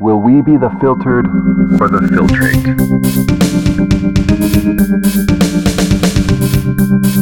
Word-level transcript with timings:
Will 0.00 0.16
we 0.16 0.40
be 0.40 0.56
the 0.56 0.70
filtered 0.80 1.26
or 1.78 1.86
the 1.90 2.00
filtrate? 2.08 2.64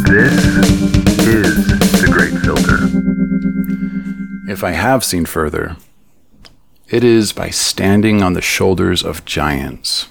This 0.06 0.44
is 1.26 1.66
the 2.00 2.08
Great 2.08 2.40
Filter. 2.40 2.78
If 4.48 4.62
I 4.62 4.70
have 4.70 5.02
seen 5.02 5.24
further, 5.24 5.76
it 6.88 7.02
is 7.02 7.32
by 7.32 7.50
standing 7.50 8.22
on 8.22 8.34
the 8.34 8.40
shoulders 8.40 9.02
of 9.02 9.24
giants. 9.24 10.06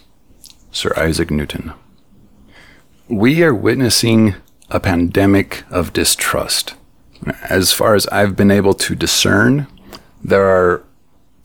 Sir 0.70 0.92
Isaac 0.98 1.32
Newton. 1.32 1.72
We 3.08 3.44
are 3.44 3.56
witnessing 3.56 4.36
a 4.70 4.82
pandemic 4.82 5.64
of 5.70 5.94
distrust. 5.94 6.76
As 7.50 7.72
far 7.72 7.96
as 7.96 8.08
I've 8.08 8.36
been 8.36 8.52
able 8.52 8.74
to 8.74 8.94
discern, 8.94 9.68
there 10.22 10.50
are 10.50 10.84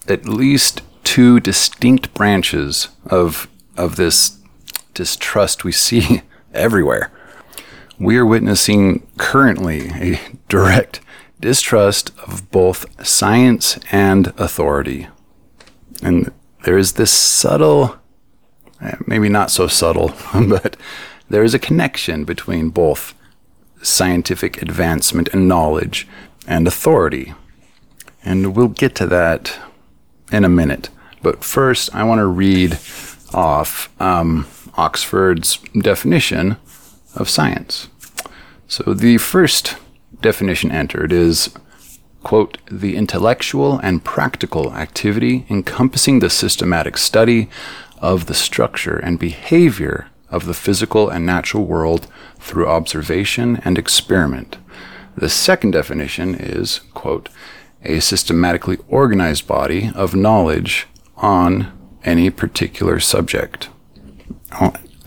at 0.09 0.27
least 0.27 0.83
two 1.05 1.41
distinct 1.41 2.15
branches 2.15 2.89
of 3.07 3.49
of 3.77 3.97
this 3.97 4.39
distrust 4.95 5.65
we 5.65 5.73
see 5.73 6.23
everywhere. 6.55 7.11
We 7.99 8.17
are 8.17 8.27
witnessing 8.27 9.07
currently 9.19 9.89
a 9.91 10.21
direct 10.49 11.01
distrust 11.41 12.17
of 12.21 12.51
both 12.51 12.87
science 13.05 13.79
and 13.91 14.29
authority. 14.39 15.09
And 16.03 16.33
there 16.65 16.79
is 16.79 16.93
this 16.93 17.13
subtle, 17.13 17.97
eh, 18.81 18.97
maybe 19.07 19.29
not 19.29 19.51
so 19.51 19.67
subtle, 19.67 20.13
but 20.49 20.77
there 21.29 21.43
is 21.43 21.55
a 21.55 21.59
connection 21.59 22.25
between 22.25 22.71
both 22.71 23.15
scientific 23.83 24.63
advancement 24.63 25.29
and 25.33 25.49
knowledge 25.49 26.07
and 26.47 26.67
authority. 26.67 27.35
And 28.25 28.55
we'll 28.55 28.69
get 28.69 28.95
to 28.97 29.07
that 29.07 29.59
in 30.31 30.45
a 30.45 30.49
minute. 30.49 30.89
But 31.23 31.45
first, 31.45 31.95
I 31.95 32.05
want 32.05 32.19
to 32.19 32.27
read 32.27 32.79
off 33.33 33.89
um, 34.01 34.47
Oxford's 34.77 35.59
definition 35.79 36.57
of 37.15 37.29
science. 37.29 37.89
So 38.69 38.95
the 38.95 39.19
first 39.19 39.77
definition 40.21 40.71
entered 40.71 41.13
is 41.13 41.51
quote, 42.23 42.59
the 42.71 42.97
intellectual 42.97 43.79
and 43.79 44.05
practical 44.05 44.73
activity 44.75 45.45
encompassing 45.49 46.19
the 46.19 46.31
systematic 46.31 46.97
study 46.97 47.49
of 47.99 48.27
the 48.27 48.35
structure 48.35 48.97
and 48.97 49.19
behavior 49.19 50.09
of 50.31 50.47
the 50.47 50.55
physical 50.55 51.09
and 51.09 51.27
natural 51.27 51.65
world 51.65 52.07
through 52.39 52.69
observation 52.69 53.61
and 53.65 53.79
experiment. 53.79 54.57
The 55.17 55.29
second 55.29 55.73
definition 55.73 56.35
is, 56.35 56.81
quote, 56.95 57.29
a 57.85 58.01
systematically 58.01 58.79
organized 58.89 59.47
body 59.47 59.91
of 59.95 60.15
knowledge 60.15 60.87
on 61.23 61.73
any 62.05 62.29
particular 62.29 63.01
subject. 63.01 63.71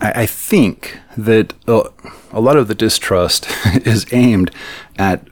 I 0.00 0.26
think 0.26 0.98
that 1.16 1.54
a 1.68 2.40
lot 2.40 2.56
of 2.56 2.68
the 2.68 2.74
distrust 2.74 3.46
is 3.86 4.12
aimed 4.12 4.50
at 4.98 5.26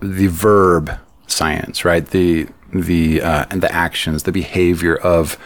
the 0.00 0.28
verb 0.28 0.98
science, 1.26 1.84
right? 1.84 2.06
The 2.06 2.48
the 2.72 3.20
uh, 3.20 3.46
and 3.50 3.62
the 3.62 3.72
actions, 3.72 4.22
the 4.22 4.32
behavior 4.32 4.96
of 4.96 5.38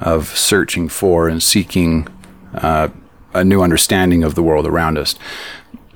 of 0.00 0.28
searching 0.28 0.88
for 0.88 1.28
and 1.28 1.42
seeking 1.42 2.06
uh, 2.54 2.88
a 3.34 3.44
new 3.44 3.62
understanding 3.62 4.22
of 4.22 4.34
the 4.34 4.42
world 4.42 4.66
around 4.66 4.98
us. 4.98 5.14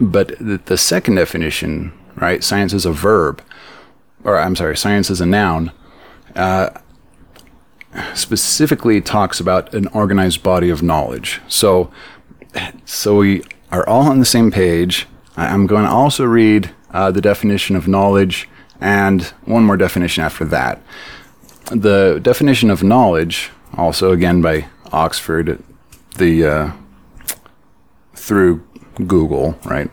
But 0.00 0.28
the, 0.38 0.60
the 0.64 0.78
second 0.78 1.16
definition, 1.16 1.92
right? 2.16 2.42
Science 2.42 2.72
is 2.72 2.86
a 2.86 2.92
verb, 2.92 3.42
or 4.24 4.38
I'm 4.38 4.56
sorry, 4.56 4.76
science 4.76 5.10
is 5.10 5.20
a 5.20 5.26
noun. 5.26 5.72
Uh, 6.34 6.70
specifically 8.14 9.00
talks 9.00 9.40
about 9.40 9.74
an 9.74 9.86
organized 9.88 10.42
body 10.42 10.70
of 10.70 10.82
knowledge. 10.82 11.40
So, 11.48 11.90
so 12.84 13.16
we 13.16 13.42
are 13.70 13.86
all 13.88 14.08
on 14.08 14.18
the 14.18 14.24
same 14.24 14.50
page. 14.50 15.06
I'm 15.36 15.66
going 15.66 15.84
to 15.84 15.90
also 15.90 16.24
read 16.24 16.70
uh, 16.92 17.10
the 17.10 17.20
definition 17.20 17.76
of 17.76 17.88
knowledge 17.88 18.48
and 18.80 19.22
one 19.44 19.64
more 19.64 19.76
definition 19.76 20.24
after 20.24 20.44
that. 20.46 20.82
The 21.70 22.18
definition 22.22 22.70
of 22.70 22.82
knowledge, 22.82 23.50
also 23.76 24.10
again 24.10 24.42
by 24.42 24.66
Oxford, 24.92 25.62
the 26.16 26.46
uh, 26.46 26.72
through 28.14 28.66
Google, 29.06 29.58
right? 29.64 29.90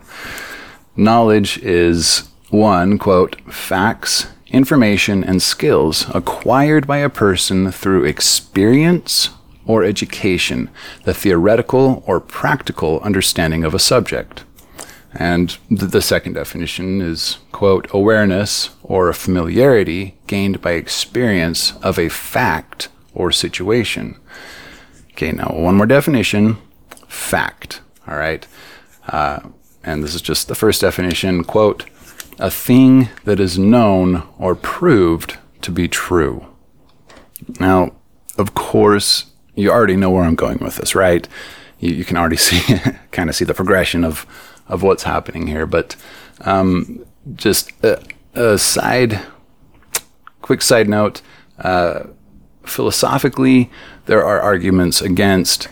Knowledge 0.96 1.58
is 1.58 2.28
one 2.50 2.98
quote 2.98 3.40
facts, 3.52 4.26
information, 4.50 5.22
and 5.22 5.42
skills 5.42 6.06
acquired 6.14 6.86
by 6.86 6.98
a 6.98 7.10
person 7.10 7.70
through 7.70 8.04
experience 8.04 9.30
or 9.66 9.84
education, 9.84 10.70
the 11.04 11.14
theoretical 11.14 12.02
or 12.06 12.20
practical 12.20 13.00
understanding 13.00 13.64
of 13.64 13.74
a 13.74 13.78
subject. 13.78 14.44
And 15.12 15.56
the 15.70 16.02
second 16.02 16.34
definition 16.34 17.00
is, 17.00 17.38
quote, 17.52 17.86
awareness 17.92 18.70
or 18.82 19.08
a 19.08 19.14
familiarity 19.14 20.18
gained 20.26 20.60
by 20.60 20.72
experience 20.72 21.72
of 21.82 21.98
a 21.98 22.08
fact 22.08 22.88
or 23.14 23.32
situation. 23.32 24.16
Okay, 25.12 25.32
now 25.32 25.52
one 25.54 25.76
more 25.76 25.86
definition 25.86 26.58
fact. 27.08 27.80
All 28.06 28.16
right. 28.16 28.46
Uh, 29.08 29.40
and 29.82 30.04
this 30.04 30.14
is 30.14 30.22
just 30.22 30.48
the 30.48 30.54
first 30.54 30.80
definition, 30.80 31.42
quote, 31.44 31.84
a 32.38 32.50
thing 32.50 33.08
that 33.24 33.40
is 33.40 33.58
known 33.58 34.26
or 34.38 34.54
proved 34.54 35.38
to 35.62 35.70
be 35.70 35.88
true. 35.88 36.46
Now, 37.58 37.92
of 38.36 38.54
course, 38.54 39.26
you 39.54 39.70
already 39.70 39.96
know 39.96 40.10
where 40.10 40.24
I'm 40.24 40.36
going 40.36 40.58
with 40.58 40.76
this, 40.76 40.94
right? 40.94 41.26
You, 41.80 41.92
you 41.92 42.04
can 42.04 42.16
already 42.16 42.36
see, 42.48 42.60
kind 43.10 43.28
of 43.28 43.36
see 43.36 43.44
the 43.44 43.54
progression 43.54 44.04
of 44.04 44.26
of 44.68 44.82
what's 44.82 45.02
happening 45.02 45.46
here. 45.46 45.66
But 45.66 45.96
um, 46.42 47.04
just 47.34 47.72
a, 47.82 48.02
a, 48.34 48.58
side, 48.58 49.20
quick 50.42 50.62
side 50.62 50.88
note. 50.88 51.22
Uh, 51.58 52.04
philosophically, 52.64 53.70
there 54.06 54.24
are 54.24 54.40
arguments 54.40 55.00
against 55.00 55.68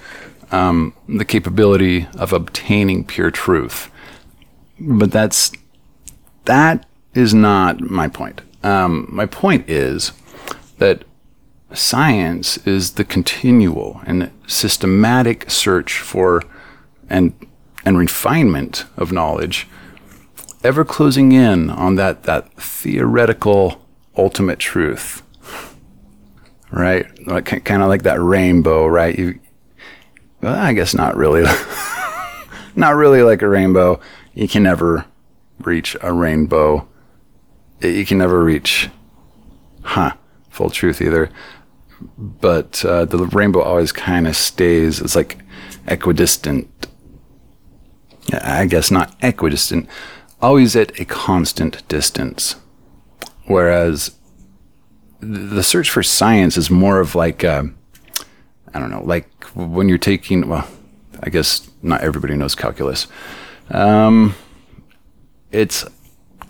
um, 0.51 0.95
the 1.09 1.25
capability 1.25 2.07
of 2.19 2.33
obtaining 2.33 3.05
pure 3.05 3.31
truth, 3.31 3.91
but 4.81 5.13
that's 5.13 5.53
that 6.47 6.87
is 7.15 7.35
not 7.35 7.81
my 7.81 8.09
point. 8.09 8.43
Um, 8.63 9.07
my 9.11 9.27
point 9.27 9.69
is 9.69 10.13
that 10.79 11.05
science 11.73 12.57
is 12.67 12.93
the 12.93 13.05
continual 13.05 14.01
and 14.07 14.31
systematic 14.47 15.51
search 15.51 15.99
for 15.99 16.43
and 17.09 17.33
and 17.87 17.97
refinement 17.97 18.85
of 18.97 19.13
knowledge, 19.13 19.69
ever 20.65 20.85
closing 20.85 21.31
in 21.31 21.71
on 21.71 21.95
that, 21.95 22.25
that 22.25 22.53
theoretical 22.55 23.87
ultimate 24.17 24.59
truth. 24.59 25.23
Right? 26.73 27.07
Like, 27.27 27.65
kind 27.65 27.83
of 27.83 27.89
like 27.89 28.03
that 28.03 28.21
rainbow, 28.21 28.89
right? 28.89 29.17
You, 29.17 29.39
well, 30.43 30.57
I 30.57 30.73
guess 30.73 30.95
not 30.95 31.17
really. 31.17 31.45
not 32.75 32.97
really 32.97 33.23
like 33.23 33.41
a 33.41 33.49
rainbow. 33.49 34.01
You 34.35 34.49
can 34.49 34.65
never 34.65 35.07
reach 35.61 35.97
a 36.01 36.13
rainbow. 36.13 36.89
You 37.81 38.07
can 38.07 38.19
never 38.19 38.43
reach, 38.43 38.89
huh, 39.83 40.13
full 40.51 40.71
truth 40.71 41.01
either. 41.03 41.31
But 42.19 42.85
uh, 42.85 43.07
the 43.07 43.27
rainbow 43.27 43.63
always 43.63 43.93
kind 43.93 44.27
of 44.27 44.37
stays, 44.37 45.01
it's 45.01 45.17
like 45.17 45.39
equidistant 45.87 46.69
I 48.33 48.67
guess 48.67 48.91
not 48.91 49.15
equidistant, 49.23 49.89
always 50.41 50.75
at 50.77 50.99
a 50.99 51.05
constant 51.05 51.87
distance. 51.89 52.57
Whereas 53.47 54.17
the 55.21 55.63
search 55.63 55.91
for 55.91 56.03
science 56.03 56.57
is 56.57 56.71
more 56.71 57.01
of 57.01 57.15
like, 57.15 57.45
uh, 57.45 57.65
I 58.75 58.79
don't 58.79 58.91
know, 58.91 59.05
like 59.05 59.45
when 59.55 59.89
you're 59.89 59.99
taking, 59.99 60.49
well, 60.49 60.69
I 61.23 61.31
guess 61.31 61.69
not 61.83 62.01
everybody 62.01 62.35
knows 62.35 62.55
calculus. 62.55 63.07
Um, 63.71 64.35
it's 65.57 65.85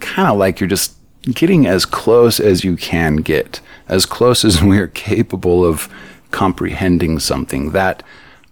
kind 0.00 0.29
of 0.29 0.37
like 0.37 0.61
you're 0.61 0.69
just 0.69 0.97
getting 1.23 1.67
as 1.67 1.85
close 1.87 2.41
as 2.41 2.64
you 2.64 2.76
can 2.76 3.17
get, 3.17 3.61
as 3.88 4.05
close 4.05 4.44
as 4.44 4.62
we're 4.62 4.88
capable 4.88 5.64
of 5.64 5.88
comprehending 6.31 7.19
something. 7.19 7.70
That 7.70 8.03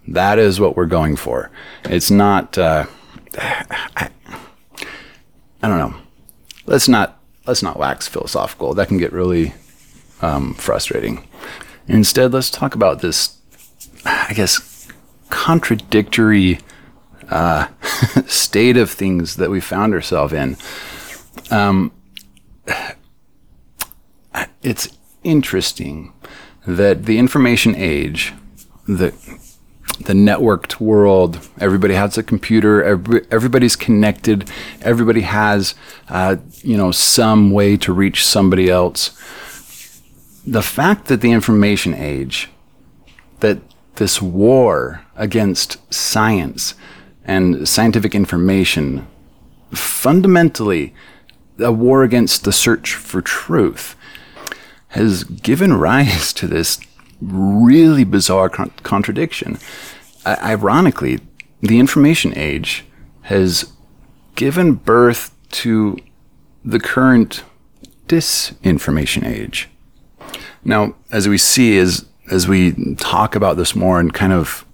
that 0.07 0.39
is 0.39 0.59
what 0.59 0.75
we're 0.75 0.85
going 0.85 1.15
for. 1.15 1.51
It's 1.85 2.09
not. 2.09 2.57
Uh, 2.57 2.85
I, 3.37 4.09
I 5.61 5.67
don't 5.67 5.79
know. 5.79 5.95
Let's 6.65 6.87
not 6.87 7.19
let's 7.45 7.63
not 7.63 7.77
wax 7.77 8.07
philosophical. 8.07 8.73
That 8.73 8.87
can 8.87 8.97
get 8.97 9.11
really 9.11 9.53
um, 10.21 10.53
frustrating. 10.53 11.27
Instead, 11.87 12.33
let's 12.33 12.49
talk 12.49 12.75
about 12.75 13.01
this. 13.01 13.37
I 14.05 14.33
guess 14.35 14.87
contradictory 15.29 16.59
uh, 17.29 17.67
state 18.27 18.77
of 18.77 18.89
things 18.89 19.35
that 19.37 19.49
we 19.49 19.59
found 19.59 19.93
ourselves 19.93 20.33
in. 20.33 20.57
Um, 21.51 21.91
it's 24.63 24.89
interesting 25.23 26.13
that 26.65 27.05
the 27.05 27.17
information 27.17 27.75
age, 27.75 28.33
the 28.87 29.13
the 29.99 30.13
networked 30.13 30.81
world, 30.81 31.47
everybody 31.59 31.93
has 31.93 32.17
a 32.17 32.23
computer, 32.23 32.83
every, 32.83 33.25
everybody's 33.31 33.77
connected, 33.77 34.49
everybody 34.81 35.21
has, 35.21 35.73
uh, 36.09 36.35
you 36.61 36.75
know, 36.75 36.91
some 36.91 37.51
way 37.51 37.77
to 37.77 37.93
reach 37.93 38.25
somebody 38.25 38.69
else. 38.69 39.09
The 40.45 40.61
fact 40.61 41.05
that 41.05 41.21
the 41.21 41.31
information 41.31 41.93
age, 41.93 42.49
that 43.39 43.59
this 43.95 44.21
war 44.21 45.05
against 45.15 45.77
science 45.93 46.75
and 47.25 47.67
scientific 47.67 48.15
information, 48.15 49.07
fundamentally 49.71 50.93
a 51.59 51.71
war 51.71 52.03
against 52.03 52.43
the 52.43 52.51
search 52.51 52.93
for 52.93 53.21
truth, 53.21 53.95
has 54.89 55.23
given 55.23 55.73
rise 55.73 56.31
to 56.33 56.47
this 56.47 56.79
really 57.21 58.03
bizarre 58.03 58.49
con- 58.49 58.71
contradiction. 58.83 59.57
I- 60.25 60.53
ironically, 60.53 61.19
the 61.61 61.79
information 61.79 62.33
age 62.35 62.85
has 63.23 63.71
given 64.35 64.73
birth 64.73 65.31
to 65.49 65.97
the 66.63 66.79
current 66.79 67.43
disinformation 68.07 69.25
age. 69.25 69.69
Now, 70.63 70.95
as 71.11 71.27
we 71.27 71.37
see, 71.37 71.77
as 71.77 72.05
as 72.31 72.47
we 72.47 72.95
talk 72.95 73.35
about 73.35 73.55
this 73.55 73.75
more 73.75 73.99
and 73.99 74.11
kind 74.11 74.33
of, 74.33 74.64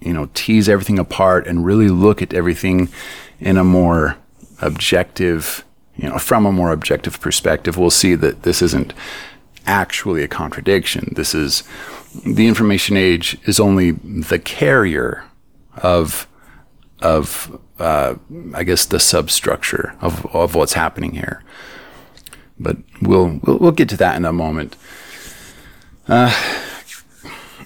you 0.00 0.12
know, 0.12 0.28
tease 0.34 0.68
everything 0.68 0.98
apart 0.98 1.46
and 1.46 1.64
really 1.64 1.88
look 1.88 2.22
at 2.22 2.32
everything 2.32 2.88
in 3.40 3.56
a 3.56 3.64
more 3.64 4.16
objective, 4.60 5.64
you 5.96 6.08
know, 6.08 6.18
from 6.18 6.46
a 6.46 6.52
more 6.52 6.72
objective 6.72 7.20
perspective, 7.20 7.76
we'll 7.76 7.90
see 7.90 8.14
that 8.14 8.42
this 8.42 8.62
isn't 8.62 8.92
actually 9.66 10.22
a 10.22 10.28
contradiction. 10.28 11.12
This 11.14 11.34
is 11.34 11.62
the 12.24 12.46
information 12.46 12.96
age 12.96 13.38
is 13.44 13.60
only 13.60 13.92
the 13.92 14.38
carrier 14.38 15.24
of 15.76 16.26
of 17.00 17.60
uh, 17.78 18.16
I 18.54 18.64
guess 18.64 18.86
the 18.86 18.98
substructure 18.98 19.94
of 20.00 20.26
of 20.34 20.54
what's 20.54 20.72
happening 20.72 21.12
here. 21.12 21.42
But 22.58 22.78
we'll 23.02 23.40
we'll, 23.42 23.58
we'll 23.58 23.72
get 23.72 23.88
to 23.90 23.96
that 23.98 24.16
in 24.16 24.24
a 24.24 24.32
moment. 24.32 24.76
Uh, 26.08 26.34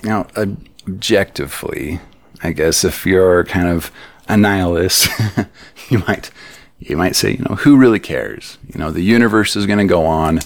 now, 0.02 0.26
objectively, 0.36 2.00
I 2.42 2.52
guess 2.52 2.84
if 2.84 3.06
you're 3.06 3.44
kind 3.44 3.68
of 3.68 3.90
a 4.28 4.36
nihilist, 4.36 5.08
you 5.88 5.98
might 6.00 6.30
you 6.78 6.96
might 6.96 7.14
say, 7.14 7.32
you 7.32 7.44
know, 7.48 7.54
who 7.56 7.76
really 7.76 8.00
cares? 8.00 8.58
You 8.72 8.80
know, 8.80 8.90
the 8.90 9.02
universe 9.02 9.54
is 9.54 9.66
going 9.66 9.78
to 9.78 9.84
go 9.84 10.04
on 10.04 10.40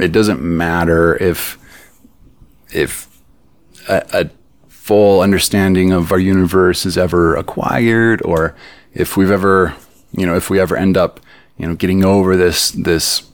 it 0.00 0.12
doesn't 0.12 0.40
matter 0.40 1.16
if 1.22 1.58
if 2.72 3.08
a, 3.88 4.04
a 4.12 4.30
full 4.68 5.20
understanding 5.20 5.92
of 5.92 6.12
our 6.12 6.18
universe 6.18 6.86
is 6.86 6.96
ever 6.96 7.36
acquired 7.36 8.22
or 8.24 8.54
if 8.94 9.16
we've 9.16 9.30
ever 9.30 9.74
you 10.12 10.26
know 10.26 10.34
if 10.34 10.50
we 10.50 10.58
ever 10.58 10.76
end 10.76 10.96
up 10.96 11.20
you 11.56 11.66
know 11.66 11.74
getting 11.74 12.04
over 12.04 12.36
this 12.36 12.70
this 12.72 13.30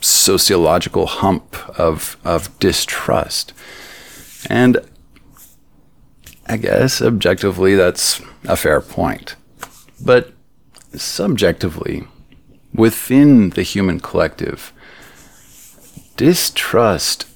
sociological 0.00 1.06
hump 1.06 1.56
of 1.78 2.16
of 2.24 2.58
distrust 2.58 3.52
and 4.48 4.78
i 6.50 6.56
guess 6.56 7.00
objectively 7.00 7.74
that's 7.74 8.20
a 8.44 8.56
fair 8.56 8.80
point 8.80 9.36
but 10.04 10.32
subjectively 10.94 12.06
within 12.74 13.50
the 13.50 13.62
human 13.62 14.00
collective 14.00 14.72
distrust 16.16 17.26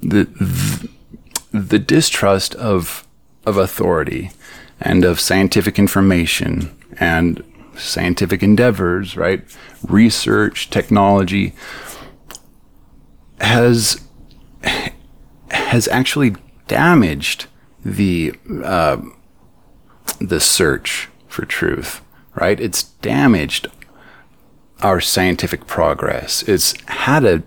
the, 0.00 0.24
the 0.24 0.88
the 1.52 1.78
distrust 1.78 2.54
of 2.54 3.06
of 3.44 3.56
authority 3.56 4.30
and 4.80 5.04
of 5.04 5.20
scientific 5.20 5.78
information 5.78 6.76
and 6.98 7.42
scientific 7.76 8.42
endeavors, 8.42 9.16
right? 9.16 9.42
Research, 9.86 10.70
technology 10.70 11.54
has 13.40 14.00
has 15.50 15.88
actually 15.88 16.36
damaged 16.68 17.46
the 17.84 18.34
uh, 18.64 18.98
the 20.20 20.40
search 20.40 21.08
for 21.28 21.44
truth, 21.44 22.00
right? 22.34 22.60
It's 22.60 22.82
damaged 22.82 23.68
our 24.82 25.00
scientific 25.00 25.66
progress. 25.66 26.42
It's 26.42 26.74
had 26.88 27.24
a 27.24 27.42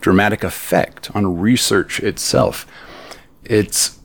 dramatic 0.00 0.44
effect 0.44 1.10
on 1.14 1.38
research 1.38 2.00
itself. 2.00 2.66
It's 3.44 3.98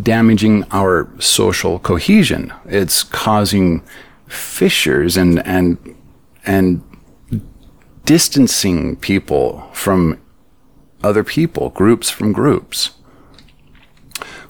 damaging 0.00 0.64
our 0.70 1.08
social 1.20 1.78
cohesion. 1.78 2.52
It's 2.66 3.02
causing 3.02 3.82
fissures 4.26 5.16
and 5.16 5.44
and 5.46 5.96
and 6.44 6.82
distancing 8.04 8.96
people 8.96 9.68
from 9.72 10.20
other 11.02 11.24
people, 11.24 11.70
groups 11.70 12.10
from 12.10 12.32
groups. 12.32 12.90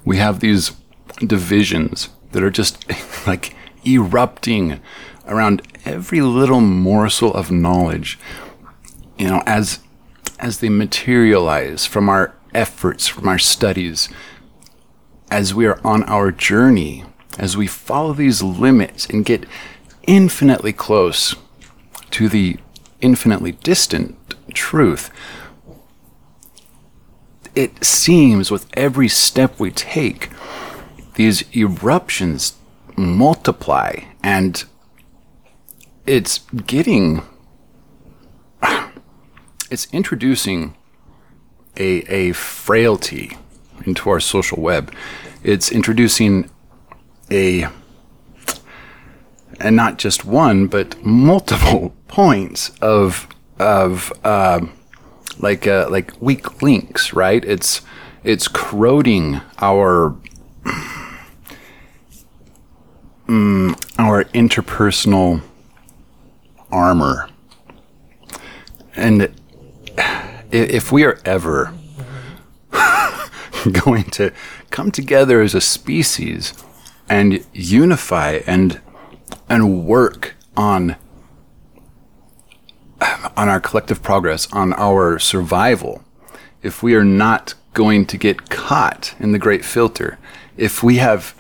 We 0.04 0.18
have 0.18 0.40
these 0.40 0.72
divisions 1.18 2.08
that 2.32 2.42
are 2.42 2.50
just 2.50 2.84
like 3.26 3.54
erupting 3.86 4.80
around 5.26 5.62
every 5.84 6.20
little 6.20 6.60
morsel 6.60 7.32
of 7.32 7.50
knowledge, 7.50 8.18
you 9.18 9.28
know, 9.28 9.42
as 9.46 9.80
as 10.38 10.58
they 10.58 10.68
materialize 10.68 11.86
from 11.86 12.08
our 12.08 12.34
efforts, 12.54 13.06
from 13.08 13.28
our 13.28 13.38
studies, 13.38 14.08
as 15.30 15.54
we 15.54 15.66
are 15.66 15.80
on 15.84 16.02
our 16.04 16.30
journey, 16.30 17.04
as 17.38 17.56
we 17.56 17.66
follow 17.66 18.12
these 18.12 18.42
limits 18.42 19.06
and 19.06 19.24
get 19.24 19.46
infinitely 20.06 20.72
close 20.72 21.34
to 22.10 22.28
the 22.28 22.58
infinitely 23.00 23.52
distant 23.52 24.16
truth, 24.52 25.10
it 27.54 27.84
seems 27.84 28.50
with 28.50 28.66
every 28.74 29.08
step 29.08 29.58
we 29.60 29.70
take, 29.70 30.30
these 31.14 31.44
eruptions 31.56 32.54
multiply 32.96 34.00
and 34.22 34.64
it's 36.06 36.38
getting 36.66 37.22
it's 39.70 39.86
introducing 39.92 40.76
a 41.76 42.00
a 42.12 42.32
frailty 42.32 43.36
into 43.84 44.10
our 44.10 44.20
social 44.20 44.60
web. 44.60 44.92
It's 45.42 45.70
introducing 45.70 46.50
a 47.30 47.68
and 49.60 49.76
not 49.76 49.98
just 49.98 50.24
one, 50.24 50.66
but 50.66 51.02
multiple 51.04 51.94
points 52.08 52.70
of 52.80 53.28
of 53.58 54.12
uh, 54.24 54.66
like 55.40 55.66
uh, 55.66 55.88
like 55.90 56.12
weak 56.20 56.62
links, 56.62 57.12
right? 57.12 57.44
It's 57.44 57.82
it's 58.22 58.48
corroding 58.48 59.40
our 59.58 60.16
mm, 63.26 63.98
our 63.98 64.24
interpersonal 64.24 65.42
armor. 66.70 67.28
And 68.96 69.34
if 70.50 70.92
we 70.92 71.04
are 71.04 71.20
ever 71.24 71.74
going 73.84 74.04
to 74.04 74.32
come 74.70 74.90
together 74.90 75.40
as 75.40 75.54
a 75.54 75.60
species 75.60 76.54
and 77.08 77.44
unify 77.52 78.40
and 78.46 78.80
and 79.48 79.84
work 79.84 80.34
on 80.56 80.96
on 83.36 83.48
our 83.48 83.60
collective 83.60 84.02
progress, 84.02 84.50
on 84.52 84.72
our 84.74 85.18
survival, 85.18 86.02
if 86.62 86.82
we 86.82 86.94
are 86.94 87.04
not 87.04 87.54
going 87.72 88.06
to 88.06 88.16
get 88.16 88.48
caught 88.50 89.14
in 89.18 89.32
the 89.32 89.38
great 89.38 89.64
filter, 89.64 90.18
if 90.56 90.82
we 90.82 90.96
have 90.96 91.34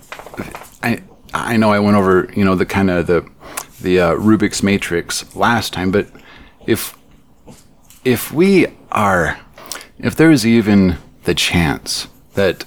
I 0.82 1.02
I 1.32 1.56
know 1.56 1.72
I 1.72 1.78
went 1.78 1.96
over, 1.96 2.30
you 2.34 2.44
know, 2.44 2.54
the 2.54 2.66
kind 2.66 2.90
of 2.90 3.06
the 3.06 3.28
the 3.80 4.00
uh, 4.00 4.14
Rubik's 4.14 4.62
matrix 4.62 5.34
last 5.34 5.72
time, 5.72 5.90
but 5.90 6.08
if 6.66 6.96
if 8.04 8.32
we 8.32 8.66
are, 8.90 9.40
if 9.98 10.14
there 10.16 10.30
is 10.30 10.46
even 10.46 10.98
the 11.24 11.34
chance 11.34 12.08
that 12.34 12.64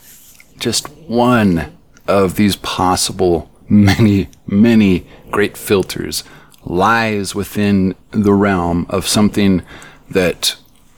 just 0.57 0.89
one 0.89 1.77
of 2.07 2.35
these 2.35 2.55
possible 2.55 3.51
many 3.69 4.29
many 4.47 5.05
great 5.29 5.57
filters 5.57 6.23
lies 6.69 7.33
within 7.33 7.95
the 8.11 8.33
realm 8.33 8.85
of 8.89 9.07
something 9.07 9.61
that 10.09 10.55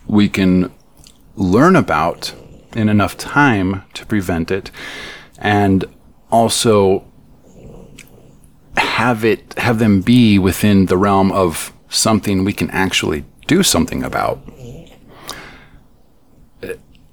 we 0.07 0.27
can 0.27 0.71
learn 1.35 1.75
about 1.75 2.33
in 2.75 2.89
enough 2.89 3.17
time 3.17 3.83
to 3.93 4.05
prevent 4.05 4.51
it 4.51 4.71
and 5.37 5.85
also 6.31 7.03
have 8.77 9.23
it 9.25 9.53
have 9.57 9.79
them 9.79 10.01
be 10.01 10.37
within 10.37 10.85
the 10.87 10.97
realm 10.97 11.31
of 11.31 11.73
something 11.89 12.43
we 12.43 12.53
can 12.53 12.69
actually 12.71 13.23
do 13.47 13.63
something 13.63 14.03
about 14.03 14.39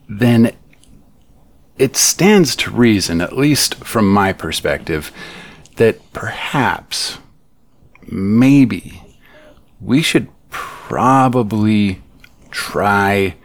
then 0.09 0.53
it 1.79 1.97
stands 1.97 2.57
to 2.57 2.71
reason, 2.71 3.21
at 3.21 3.37
least 3.37 3.75
from 3.77 4.09
my 4.09 4.33
perspective, 4.33 5.13
that 5.77 6.13
perhaps, 6.13 7.19
maybe, 8.11 9.03
we 9.81 10.03
should 10.03 10.29
probably 10.51 12.03
try 12.51 13.37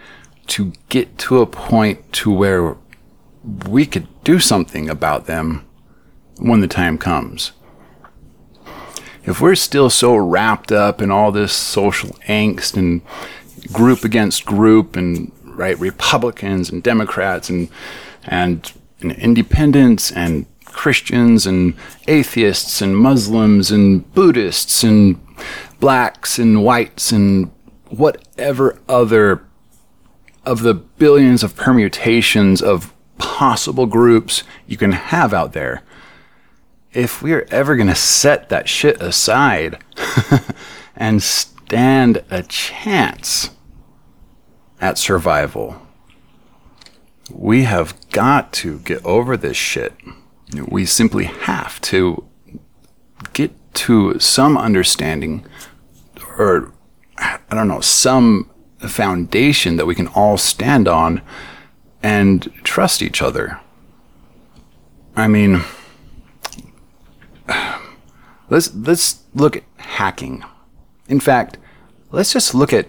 to 0.47 0.73
get 0.89 1.17
to 1.17 1.39
a 1.39 1.45
point 1.45 2.11
to 2.13 2.31
where 2.31 2.77
we 3.67 3.85
could 3.85 4.07
do 4.23 4.39
something 4.39 4.89
about 4.89 5.25
them 5.25 5.65
when 6.37 6.61
the 6.61 6.67
time 6.67 6.97
comes. 6.97 7.51
If 9.23 9.39
we're 9.39 9.55
still 9.55 9.89
so 9.89 10.15
wrapped 10.15 10.71
up 10.71 11.01
in 11.01 11.11
all 11.11 11.31
this 11.31 11.53
social 11.53 12.09
angst 12.27 12.75
and 12.75 13.01
group 13.71 14.03
against 14.03 14.45
group 14.45 14.95
and 14.95 15.31
right 15.43 15.79
Republicans 15.79 16.69
and 16.69 16.81
Democrats 16.81 17.49
and 17.49 17.69
and, 18.23 18.71
and 19.01 19.11
independents 19.13 20.11
and 20.11 20.45
Christians 20.71 21.45
and 21.45 21.75
atheists 22.07 22.81
and 22.81 22.97
Muslims 22.97 23.71
and 23.71 24.11
Buddhists 24.13 24.83
and 24.83 25.19
blacks 25.79 26.39
and 26.39 26.63
whites 26.63 27.11
and 27.11 27.51
whatever 27.89 28.79
other 28.87 29.45
of 30.45 30.61
the 30.61 30.73
billions 30.73 31.43
of 31.43 31.55
permutations 31.55 32.61
of 32.61 32.93
possible 33.17 33.85
groups 33.85 34.43
you 34.67 34.77
can 34.77 34.91
have 34.91 35.33
out 35.33 35.53
there. 35.53 35.83
If 36.93 37.21
we're 37.21 37.47
ever 37.51 37.75
going 37.75 37.87
to 37.87 37.95
set 37.95 38.49
that 38.49 38.67
shit 38.67 39.01
aside 39.01 39.81
and 40.95 41.21
stand 41.21 42.23
a 42.29 42.43
chance 42.43 43.51
at 44.81 44.97
survival, 44.97 45.81
we 47.29 47.63
have 47.63 47.95
got 48.09 48.51
to 48.53 48.79
get 48.79 49.05
over 49.05 49.37
this 49.37 49.55
shit. 49.55 49.93
We 50.67 50.85
simply 50.85 51.25
have 51.25 51.79
to 51.81 52.25
get 53.33 53.51
to 53.73 54.19
some 54.19 54.57
understanding 54.57 55.45
or, 56.37 56.73
I 57.17 57.39
don't 57.51 57.67
know, 57.67 57.81
some 57.81 58.49
foundation 58.79 59.75
that 59.77 59.85
we 59.85 59.95
can 59.95 60.07
all 60.07 60.37
stand 60.37 60.87
on 60.87 61.21
and 62.03 62.51
trust 62.63 63.01
each 63.01 63.21
other. 63.21 63.59
I 65.15 65.27
mean, 65.27 65.61
let's 68.49 68.73
let's 68.73 69.23
look 69.33 69.57
at 69.57 69.63
hacking. 69.77 70.43
In 71.07 71.19
fact, 71.19 71.57
let's 72.11 72.33
just 72.33 72.55
look 72.55 72.73
at 72.73 72.87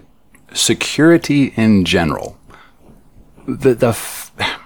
security 0.54 1.52
in 1.56 1.84
general. 1.84 2.38
The 3.46 3.74
the 3.74 3.98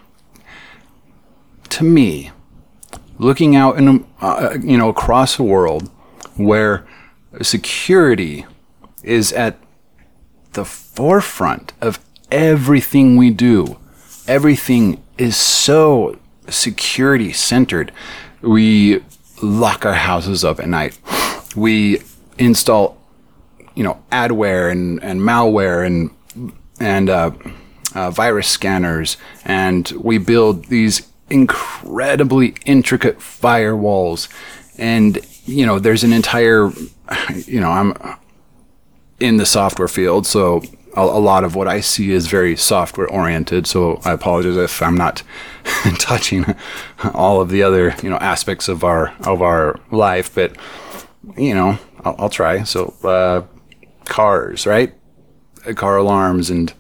to 1.70 1.84
me, 1.84 2.30
looking 3.18 3.56
out 3.56 3.78
in 3.78 4.06
uh, 4.20 4.56
you 4.62 4.76
know 4.76 4.88
across 4.88 5.36
the 5.36 5.42
world 5.42 5.90
where 6.36 6.86
security 7.42 8.46
is 9.02 9.32
at 9.32 9.58
the 10.52 10.64
forefront 10.64 11.72
of 11.80 11.98
everything 12.30 13.16
we 13.16 13.30
do. 13.30 13.78
Everything 14.26 15.02
is 15.18 15.36
so 15.36 16.18
security 16.48 17.32
centered. 17.32 17.92
We 18.42 19.02
lock 19.42 19.84
our 19.84 19.94
houses 19.94 20.44
up 20.44 20.58
at 20.58 20.68
night. 20.68 20.98
We 21.54 22.02
install, 22.38 22.98
you 23.74 23.84
know, 23.84 24.02
adware 24.10 24.70
and, 24.70 25.02
and 25.02 25.20
malware 25.20 25.86
and 25.86 26.10
and 26.78 27.08
uh, 27.08 27.30
uh, 27.94 28.10
virus 28.10 28.48
scanners, 28.48 29.16
and 29.44 29.90
we 29.92 30.18
build 30.18 30.66
these 30.66 31.08
incredibly 31.30 32.54
intricate 32.64 33.18
firewalls. 33.18 34.28
And 34.78 35.18
you 35.44 35.64
know, 35.64 35.78
there's 35.78 36.04
an 36.04 36.12
entire, 36.12 36.70
you 37.46 37.60
know, 37.60 37.70
I'm 37.70 37.94
in 39.18 39.38
the 39.38 39.46
software 39.46 39.88
field, 39.88 40.26
so 40.26 40.62
a, 40.94 41.00
a, 41.00 41.20
lot 41.20 41.44
of 41.44 41.54
what 41.54 41.68
I 41.68 41.80
see 41.80 42.10
is 42.10 42.26
very 42.26 42.56
software 42.56 43.08
oriented. 43.08 43.66
So 43.66 44.00
I 44.04 44.12
apologize 44.12 44.56
if 44.56 44.82
I'm 44.82 44.96
not 44.96 45.22
touching 45.98 46.44
all 47.14 47.40
of 47.40 47.50
the 47.50 47.62
other 47.62 47.94
you 48.02 48.10
know 48.10 48.16
aspects 48.16 48.68
of 48.68 48.84
our 48.84 49.14
of 49.20 49.42
our 49.42 49.78
life, 49.90 50.34
but 50.34 50.56
you 51.36 51.54
know 51.54 51.78
I'll, 52.04 52.16
I'll 52.18 52.30
try. 52.30 52.62
So 52.64 52.94
uh, 53.04 53.42
cars, 54.04 54.66
right? 54.66 54.94
Car 55.74 55.96
alarms 55.96 56.50
and 56.50 56.72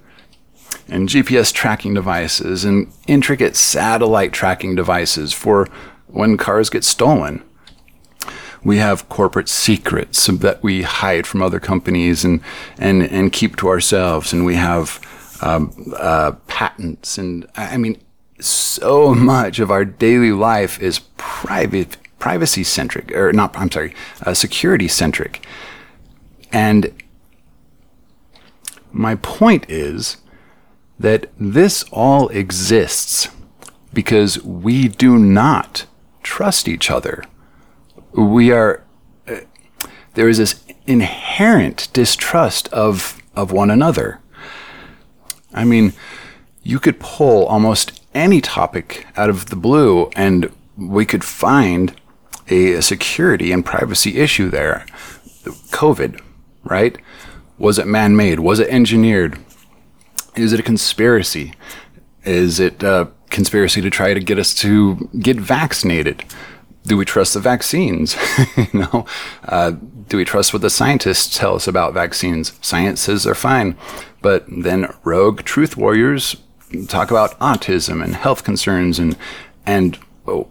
and 0.88 1.08
GPS 1.08 1.52
tracking 1.52 1.94
devices 1.94 2.64
and 2.64 2.92
intricate 3.06 3.56
satellite 3.56 4.32
tracking 4.32 4.74
devices 4.74 5.32
for 5.32 5.68
when 6.06 6.36
cars 6.36 6.70
get 6.70 6.84
stolen. 6.84 7.42
We 8.64 8.78
have 8.78 9.08
corporate 9.08 9.48
secrets 9.48 10.26
that 10.26 10.62
we 10.62 10.82
hide 10.82 11.26
from 11.26 11.42
other 11.42 11.60
companies 11.60 12.24
and 12.24 12.40
and 12.78 13.02
and 13.02 13.32
keep 13.32 13.56
to 13.56 13.68
ourselves, 13.68 14.32
and 14.32 14.44
we 14.44 14.56
have 14.56 15.00
um, 15.40 15.72
uh, 15.96 16.32
patents, 16.48 17.18
and 17.18 17.46
I 17.56 17.76
mean, 17.76 18.00
so 18.40 19.14
much 19.14 19.58
of 19.58 19.70
our 19.70 19.84
daily 19.84 20.32
life 20.32 20.80
is 20.80 21.00
private 21.16 21.96
privacy 22.18 22.64
centric, 22.64 23.12
or 23.12 23.32
not. 23.32 23.56
I'm 23.56 23.70
sorry, 23.70 23.94
uh, 24.24 24.34
security 24.34 24.88
centric, 24.88 25.46
and 26.52 26.92
my 28.90 29.14
point 29.16 29.66
is 29.68 30.16
that 30.98 31.26
this 31.38 31.84
all 31.92 32.28
exists 32.28 33.28
because 33.92 34.42
we 34.42 34.88
do 34.88 35.18
not 35.18 35.86
trust 36.22 36.68
each 36.68 36.90
other 36.90 37.22
we 38.16 38.50
are 38.50 38.82
uh, 39.28 39.40
there 40.14 40.28
is 40.28 40.38
this 40.38 40.64
inherent 40.86 41.88
distrust 41.92 42.68
of 42.68 43.20
of 43.34 43.52
one 43.52 43.70
another. 43.70 44.20
I 45.52 45.64
mean, 45.64 45.92
you 46.62 46.78
could 46.78 46.98
pull 46.98 47.46
almost 47.46 48.00
any 48.14 48.40
topic 48.40 49.06
out 49.16 49.28
of 49.28 49.46
the 49.46 49.56
blue 49.56 50.10
and 50.16 50.50
we 50.76 51.04
could 51.04 51.22
find 51.22 51.94
a, 52.48 52.74
a 52.74 52.82
security 52.82 53.52
and 53.52 53.64
privacy 53.64 54.18
issue 54.18 54.48
there. 54.48 54.86
COVID, 55.70 56.20
right? 56.64 56.96
Was 57.58 57.78
it 57.78 57.86
man 57.86 58.16
made? 58.16 58.40
Was 58.40 58.58
it 58.58 58.68
engineered? 58.68 59.38
Is 60.36 60.52
it 60.52 60.60
a 60.60 60.62
conspiracy? 60.62 61.54
Is 62.24 62.60
it 62.60 62.82
a 62.82 63.10
conspiracy 63.30 63.80
to 63.80 63.90
try 63.90 64.14
to 64.14 64.20
get 64.20 64.38
us 64.38 64.54
to 64.54 65.08
get 65.18 65.36
vaccinated? 65.36 66.24
do 66.86 66.96
we 66.96 67.04
trust 67.04 67.34
the 67.34 67.40
vaccines? 67.40 68.16
you 68.56 68.80
know, 68.80 69.06
uh, 69.44 69.72
do 70.08 70.16
we 70.16 70.24
trust 70.24 70.52
what 70.52 70.62
the 70.62 70.70
scientists 70.70 71.36
tell 71.36 71.54
us 71.54 71.66
about 71.66 71.94
vaccines? 71.94 72.52
Science 72.60 73.00
says 73.00 73.24
they're 73.24 73.34
fine, 73.34 73.76
but 74.22 74.44
then 74.48 74.92
rogue 75.04 75.42
truth 75.42 75.76
warriors 75.76 76.36
talk 76.88 77.10
about 77.10 77.38
autism 77.38 78.02
and 78.02 78.14
health 78.14 78.44
concerns 78.44 78.98
and 78.98 79.16
and 79.64 79.98
oh, 80.26 80.48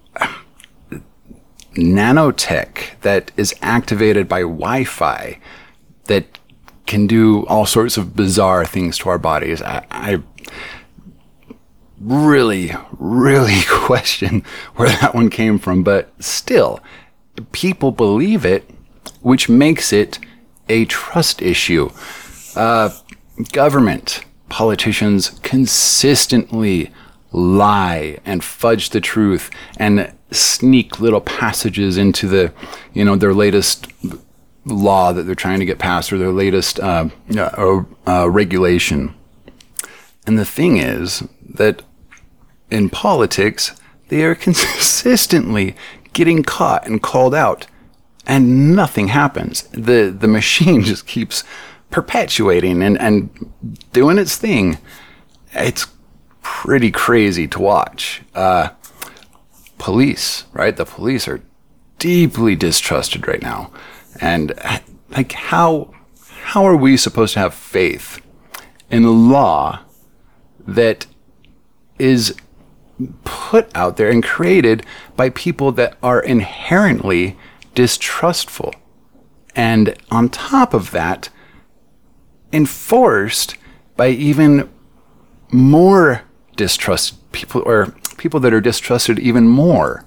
nanotech 1.74 3.00
that 3.02 3.32
is 3.38 3.54
activated 3.62 4.28
by 4.28 4.42
Wi-Fi 4.42 5.40
that 6.06 6.40
can 6.86 7.08
do 7.08 7.46
all 7.48 7.66
sorts 7.66 7.98
of 7.98 8.16
bizarre 8.16 8.66
things 8.66 8.98
to 9.00 9.10
our 9.10 9.18
bodies. 9.18 9.62
I, 9.62 9.86
I 9.90 10.24
really, 12.00 12.72
really 12.98 13.62
question 13.68 14.44
where 14.76 14.90
that 14.90 15.16
one 15.16 15.30
came 15.30 15.60
from, 15.60 15.84
but 15.84 16.12
still, 16.24 16.80
people 17.52 17.92
believe 17.92 18.46
it, 18.46 18.70
which 19.22 19.50
makes 19.50 19.92
it 19.92 20.20
a 20.70 20.86
trust 20.86 21.42
issue. 21.42 21.90
Uh, 22.56 22.90
government, 23.52 24.24
politicians 24.50 25.40
consistently 25.44 26.92
lie 27.32 28.18
and 28.26 28.44
fudge 28.44 28.92
the 28.92 29.02
truth 29.02 29.50
and 29.78 30.12
sneak 30.32 31.00
little 31.00 31.22
passages 31.22 31.98
into 31.98 32.28
the, 32.28 32.54
you 32.94 33.04
know, 33.04 33.16
their 33.16 33.34
latest 33.34 33.88
law 34.66 35.14
that 35.14 35.24
they're 35.24 35.36
trying 35.36 35.60
to 35.60 35.66
get 35.66 35.80
passed 35.80 36.12
or 36.12 36.18
their 36.18 36.32
latest 36.32 36.80
uh, 36.80 37.10
uh, 38.08 38.30
regulation. 38.30 39.14
And 40.26 40.40
the 40.40 40.46
thing 40.46 40.78
is 40.78 41.24
that 41.48 41.84
in 42.72 42.90
politics, 42.90 43.80
they 44.08 44.24
are 44.24 44.36
consistently 44.48 45.76
getting 46.14 46.44
caught 46.44 46.88
and 46.88 47.02
called 47.02 47.36
out, 47.36 47.68
and 48.26 48.76
nothing 48.76 49.10
happens. 49.10 49.64
The, 49.72 50.16
the 50.18 50.28
machine 50.28 50.82
just 50.84 51.06
keeps 51.06 51.44
perpetuating 51.92 52.82
and, 52.82 53.00
and 53.00 53.52
doing 53.94 54.18
its 54.18 54.36
thing. 54.36 54.80
It's 55.54 55.88
pretty 56.42 56.92
crazy 56.92 57.48
to 57.50 57.60
watch. 57.60 58.22
Uh, 58.34 58.70
police, 59.78 60.46
right? 60.54 60.76
The 60.76 60.86
police 60.86 61.28
are 61.28 61.42
deeply 62.00 62.56
distrusted 62.56 63.28
right 63.28 63.42
now. 63.42 63.72
And 64.22 64.54
like 65.10 65.32
how 65.34 65.94
how 66.42 66.66
are 66.66 66.76
we 66.76 66.96
supposed 66.98 67.34
to 67.34 67.40
have 67.40 67.54
faith 67.54 68.22
in 68.90 69.04
a 69.04 69.12
law 69.12 69.80
that 70.68 71.08
is 71.98 72.36
put 73.24 73.70
out 73.76 73.98
there 73.98 74.10
and 74.10 74.24
created 74.24 74.86
by 75.16 75.30
people 75.30 75.72
that 75.74 75.98
are 76.02 76.20
inherently 76.20 77.36
distrustful. 77.74 78.74
And 79.56 79.96
on 80.12 80.30
top 80.30 80.74
of 80.74 80.92
that, 80.92 81.30
enforced 82.54 83.56
by 83.98 84.10
even 84.10 84.70
more 85.52 86.24
distrust 86.56 87.32
people 87.32 87.62
or 87.66 87.94
people 88.18 88.40
that 88.40 88.54
are 88.54 88.62
distrusted 88.62 89.20
even 89.20 89.48
more. 89.48 90.06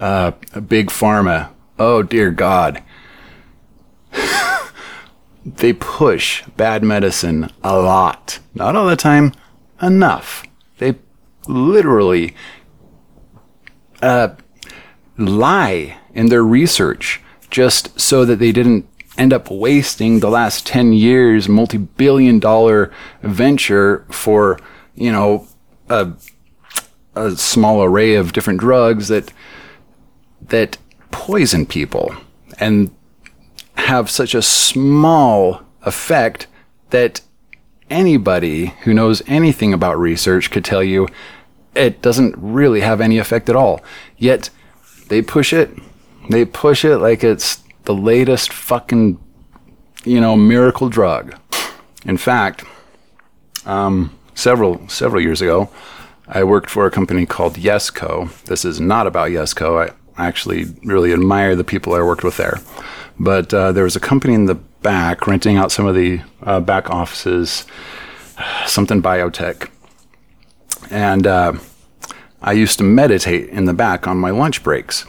Uh, 0.00 0.32
big 0.66 0.88
pharma. 0.88 1.50
Oh 1.78 2.02
dear 2.02 2.30
God. 2.30 2.82
they 5.44 5.72
push 5.72 6.42
bad 6.56 6.82
medicine 6.82 7.50
a 7.62 7.76
lot. 7.76 8.38
Not 8.54 8.76
all 8.76 8.86
the 8.86 8.96
time, 8.96 9.32
enough. 9.82 10.44
They 10.78 10.94
literally 11.48 12.34
uh, 14.02 14.28
lie 15.18 15.96
in 16.12 16.28
their 16.28 16.44
research 16.44 17.20
just 17.50 17.98
so 17.98 18.24
that 18.24 18.38
they 18.38 18.52
didn't 18.52 18.88
end 19.16 19.32
up 19.32 19.50
wasting 19.50 20.20
the 20.20 20.30
last 20.30 20.66
10 20.66 20.92
years 20.92 21.48
multi-billion 21.48 22.40
dollar 22.40 22.92
venture 23.22 24.04
for 24.10 24.58
you 24.96 25.12
know 25.12 25.46
a, 25.88 26.12
a 27.14 27.30
small 27.32 27.84
array 27.84 28.16
of 28.16 28.32
different 28.32 28.58
drugs 28.58 29.06
that 29.06 29.32
that 30.40 30.76
poison 31.14 31.64
people 31.64 32.12
and 32.58 32.90
have 33.76 34.10
such 34.10 34.34
a 34.34 34.42
small 34.42 35.60
effect 35.82 36.48
that 36.90 37.20
anybody 37.88 38.66
who 38.82 38.92
knows 38.92 39.22
anything 39.28 39.72
about 39.72 39.96
research 39.96 40.50
could 40.50 40.64
tell 40.64 40.82
you 40.82 41.06
it 41.76 42.02
doesn't 42.02 42.34
really 42.36 42.80
have 42.80 43.00
any 43.00 43.18
effect 43.18 43.48
at 43.48 43.54
all. 43.54 43.80
Yet 44.18 44.50
they 45.06 45.22
push 45.22 45.52
it, 45.52 45.70
they 46.30 46.44
push 46.44 46.84
it 46.84 46.98
like 46.98 47.22
it's 47.22 47.62
the 47.84 47.94
latest 47.94 48.52
fucking, 48.52 49.20
you 50.04 50.20
know, 50.20 50.34
miracle 50.34 50.88
drug. 50.88 51.38
In 52.04 52.16
fact, 52.16 52.64
um, 53.66 54.18
several 54.34 54.88
several 54.88 55.22
years 55.22 55.40
ago, 55.40 55.70
I 56.26 56.42
worked 56.42 56.70
for 56.70 56.86
a 56.86 56.90
company 56.90 57.24
called 57.24 57.54
Yesco. 57.54 58.32
This 58.46 58.64
is 58.64 58.80
not 58.80 59.06
about 59.06 59.30
Yesco. 59.30 59.88
I 59.88 59.94
actually 60.16 60.66
really 60.84 61.12
admire 61.12 61.56
the 61.56 61.64
people 61.64 61.94
I 61.94 62.02
worked 62.02 62.24
with 62.24 62.36
there. 62.36 62.60
But 63.18 63.52
uh, 63.54 63.72
there 63.72 63.84
was 63.84 63.96
a 63.96 64.00
company 64.00 64.34
in 64.34 64.46
the 64.46 64.54
back 64.54 65.26
renting 65.26 65.56
out 65.56 65.72
some 65.72 65.86
of 65.86 65.94
the 65.94 66.20
uh, 66.42 66.60
back 66.60 66.90
offices, 66.90 67.66
something 68.66 69.02
biotech. 69.02 69.70
And 70.90 71.26
uh, 71.26 71.54
I 72.42 72.52
used 72.52 72.78
to 72.78 72.84
meditate 72.84 73.48
in 73.48 73.64
the 73.64 73.72
back 73.72 74.06
on 74.06 74.18
my 74.18 74.30
lunch 74.30 74.62
breaks. 74.62 75.06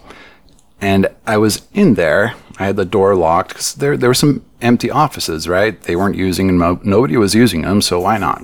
And 0.82 1.08
I 1.26 1.38
was 1.38 1.68
in 1.74 1.96
there. 1.96 2.36
I 2.58 2.66
had 2.68 2.76
the 2.76 2.86
door 2.86 3.16
locked 3.16 3.50
because 3.50 3.76
there, 3.76 3.98
there 3.98 4.10
were 4.10 4.14
some 4.14 4.46
empty 4.62 4.92
offices, 4.92 5.48
right? 5.48 5.80
They 5.82 5.96
weren't 5.96 6.16
using 6.16 6.48
them. 6.58 6.80
Nobody 6.84 7.18
was 7.18 7.36
using 7.36 7.64
them, 7.64 7.82
so 7.82 8.00
why 8.00 8.18
not? 8.18 8.44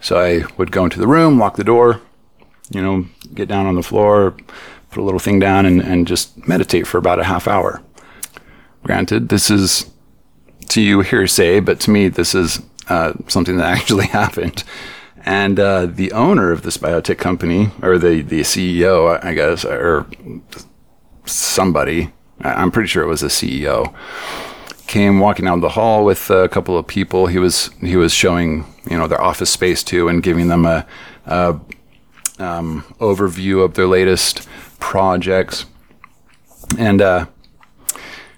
So 0.00 0.18
I 0.18 0.44
would 0.56 0.70
go 0.70 0.84
into 0.84 0.98
the 0.98 1.06
room, 1.06 1.38
lock 1.38 1.56
the 1.56 1.64
door, 1.64 2.00
you 2.70 2.82
know, 2.82 3.06
get 3.34 3.48
down 3.48 3.66
on 3.66 3.74
the 3.74 3.82
floor, 3.82 4.36
put 4.90 5.00
a 5.00 5.02
little 5.02 5.20
thing 5.20 5.38
down, 5.38 5.66
and, 5.66 5.80
and 5.80 6.06
just 6.06 6.46
meditate 6.46 6.86
for 6.86 6.98
about 6.98 7.18
a 7.18 7.24
half 7.24 7.46
hour. 7.46 7.82
Granted, 8.82 9.28
this 9.28 9.50
is 9.50 9.90
to 10.70 10.80
you 10.80 11.00
hearsay, 11.00 11.60
but 11.60 11.80
to 11.80 11.90
me, 11.90 12.08
this 12.08 12.34
is 12.34 12.62
uh, 12.88 13.12
something 13.26 13.56
that 13.56 13.66
actually 13.78 14.06
happened. 14.06 14.64
And 15.24 15.60
uh, 15.60 15.86
the 15.86 16.12
owner 16.12 16.52
of 16.52 16.62
this 16.62 16.78
biotech 16.78 17.18
company, 17.18 17.70
or 17.82 17.98
the, 17.98 18.22
the 18.22 18.40
CEO, 18.40 19.22
I 19.22 19.34
guess, 19.34 19.64
or 19.64 20.06
somebody, 21.26 22.12
I'm 22.40 22.70
pretty 22.70 22.88
sure 22.88 23.02
it 23.02 23.08
was 23.08 23.22
a 23.22 23.26
CEO, 23.26 23.94
came 24.86 25.18
walking 25.18 25.44
down 25.44 25.60
the 25.60 25.70
hall 25.70 26.04
with 26.04 26.30
a 26.30 26.48
couple 26.48 26.78
of 26.78 26.86
people. 26.86 27.26
He 27.26 27.38
was 27.38 27.70
he 27.80 27.96
was 27.96 28.12
showing 28.12 28.64
you 28.90 28.96
know 28.96 29.06
their 29.06 29.20
office 29.20 29.50
space 29.50 29.82
to 29.84 30.08
and 30.08 30.22
giving 30.22 30.48
them 30.48 30.64
a, 30.64 30.86
a 31.26 31.60
um, 32.38 32.82
overview 33.00 33.64
of 33.64 33.74
their 33.74 33.86
latest 33.86 34.48
projects. 34.78 35.66
And 36.78 37.00
uh, 37.00 37.26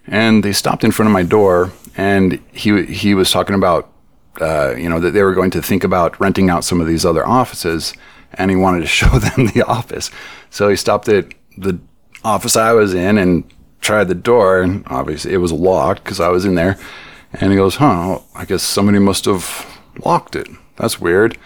and 0.07 0.45
they 0.45 0.53
stopped 0.53 0.85
in 0.85 0.91
front 0.91 1.09
of 1.09 1.13
my 1.13 1.23
door, 1.23 1.73
and 1.97 2.41
he 2.53 2.85
he 2.85 3.15
was 3.15 3.31
talking 3.31 3.55
about 3.55 3.91
uh, 4.41 4.75
you 4.77 4.89
know 4.89 5.01
that 5.01 5.13
they 5.13 5.23
were 5.23 5.35
going 5.35 5.51
to 5.53 5.63
think 5.63 5.85
about 5.85 6.19
renting 6.21 6.51
out 6.51 6.65
some 6.65 6.81
of 6.81 6.87
these 6.87 7.05
other 7.05 7.27
offices, 7.27 7.95
and 8.35 8.51
he 8.51 8.57
wanted 8.57 8.81
to 8.81 8.87
show 9.01 9.19
them 9.19 9.47
the 9.47 9.63
office. 9.67 10.11
So 10.51 10.69
he 10.69 10.77
stopped 10.77 11.09
at 11.09 11.33
the 11.57 11.79
office 12.25 12.57
I 12.57 12.73
was 12.73 12.95
in 12.95 13.19
and 13.19 13.45
tried 13.81 14.09
the 14.09 14.15
door, 14.15 14.61
and 14.61 14.85
obviously 14.89 15.33
it 15.33 15.39
was 15.39 15.53
locked 15.53 16.05
because 16.05 16.21
I 16.21 16.29
was 16.29 16.45
in 16.45 16.55
there. 16.55 16.77
And 17.33 17.53
he 17.53 17.57
goes, 17.57 17.77
"Huh? 17.77 18.21
I 18.35 18.45
guess 18.45 18.63
somebody 18.63 18.99
must 18.99 19.25
have 19.25 19.67
locked 20.05 20.35
it. 20.35 20.49
That's 20.77 21.01
weird." 21.01 21.39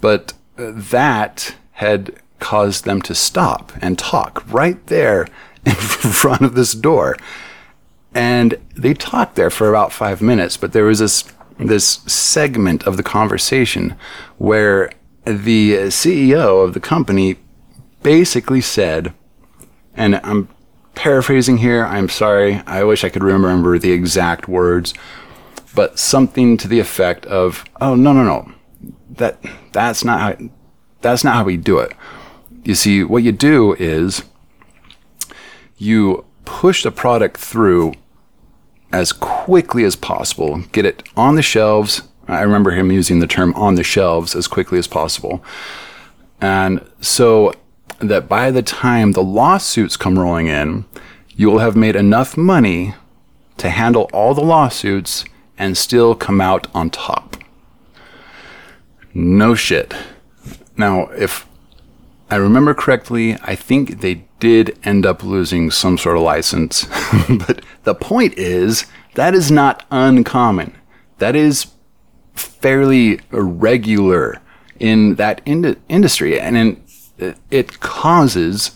But 0.00 0.32
uh, 0.58 0.72
that 0.74 1.54
had 1.72 2.20
caused 2.40 2.84
them 2.84 3.00
to 3.02 3.14
stop 3.14 3.72
and 3.80 3.98
talk 3.98 4.42
right 4.52 4.84
there 4.86 5.28
in 5.66 5.74
front 5.74 6.42
of 6.42 6.54
this 6.54 6.72
door. 6.72 7.16
And 8.14 8.56
they 8.74 8.94
talked 8.94 9.36
there 9.36 9.50
for 9.50 9.68
about 9.68 9.92
five 9.92 10.20
minutes, 10.20 10.56
but 10.56 10.72
there 10.72 10.84
was 10.84 10.98
this 10.98 11.24
this 11.58 12.00
segment 12.06 12.84
of 12.84 12.96
the 12.96 13.02
conversation 13.02 13.94
where 14.38 14.90
the 15.24 15.74
CEO 15.88 16.64
of 16.64 16.72
the 16.72 16.80
company 16.80 17.36
basically 18.02 18.62
said, 18.62 19.12
and 19.94 20.20
I'm 20.24 20.48
paraphrasing 20.94 21.58
here, 21.58 21.84
I'm 21.84 22.08
sorry, 22.08 22.62
I 22.66 22.84
wish 22.84 23.04
I 23.04 23.10
could 23.10 23.22
remember 23.22 23.78
the 23.78 23.92
exact 23.92 24.48
words, 24.48 24.94
but 25.74 25.98
something 25.98 26.56
to 26.56 26.68
the 26.68 26.80
effect 26.80 27.26
of, 27.26 27.64
"Oh 27.80 27.94
no, 27.94 28.12
no, 28.12 28.24
no, 28.24 28.52
that 29.16 29.38
that's 29.72 30.04
not 30.04 30.20
how 30.20 30.48
that's 31.00 31.22
not 31.22 31.34
how 31.34 31.44
we 31.44 31.56
do 31.56 31.78
it." 31.78 31.92
You 32.62 32.74
see, 32.74 33.02
what 33.04 33.22
you 33.22 33.32
do 33.32 33.74
is 33.74 34.22
you 35.78 36.24
push 36.44 36.82
the 36.82 36.90
product 36.90 37.38
through 37.38 37.94
as 38.92 39.12
quickly 39.12 39.84
as 39.84 39.96
possible, 39.96 40.62
get 40.72 40.84
it 40.84 41.02
on 41.16 41.36
the 41.36 41.42
shelves. 41.42 42.02
I 42.28 42.42
remember 42.42 42.72
him 42.72 42.92
using 42.92 43.20
the 43.20 43.26
term 43.26 43.54
on 43.54 43.76
the 43.76 43.82
shelves 43.82 44.34
as 44.36 44.46
quickly 44.46 44.78
as 44.78 44.86
possible. 44.86 45.42
And 46.40 46.84
so 47.00 47.52
that 48.00 48.28
by 48.28 48.50
the 48.50 48.62
time 48.62 49.12
the 49.12 49.22
lawsuits 49.22 49.96
come 49.96 50.18
rolling 50.18 50.48
in, 50.48 50.84
you 51.28 51.50
will 51.50 51.58
have 51.58 51.76
made 51.76 51.96
enough 51.96 52.36
money 52.36 52.94
to 53.56 53.70
handle 53.70 54.08
all 54.12 54.34
the 54.34 54.40
lawsuits 54.42 55.24
and 55.56 55.76
still 55.76 56.14
come 56.14 56.40
out 56.40 56.66
on 56.74 56.90
top. 56.90 57.36
No 59.12 59.54
shit. 59.54 59.94
Now, 60.76 61.08
if 61.10 61.46
I 62.30 62.36
remember 62.36 62.74
correctly, 62.74 63.36
I 63.42 63.56
think 63.56 64.00
they 64.00 64.24
did 64.38 64.78
end 64.84 65.04
up 65.04 65.24
losing 65.24 65.70
some 65.70 65.98
sort 65.98 66.16
of 66.16 66.22
license. 66.22 66.84
but 67.28 67.62
the 67.82 67.94
point 67.94 68.34
is, 68.38 68.86
that 69.14 69.34
is 69.34 69.50
not 69.50 69.84
uncommon. 69.90 70.76
That 71.18 71.34
is 71.34 71.66
fairly 72.34 73.20
regular 73.30 74.40
in 74.78 75.16
that 75.16 75.40
ind- 75.44 75.76
industry. 75.88 76.40
And 76.40 76.56
in, 76.56 77.34
it 77.50 77.80
causes 77.80 78.72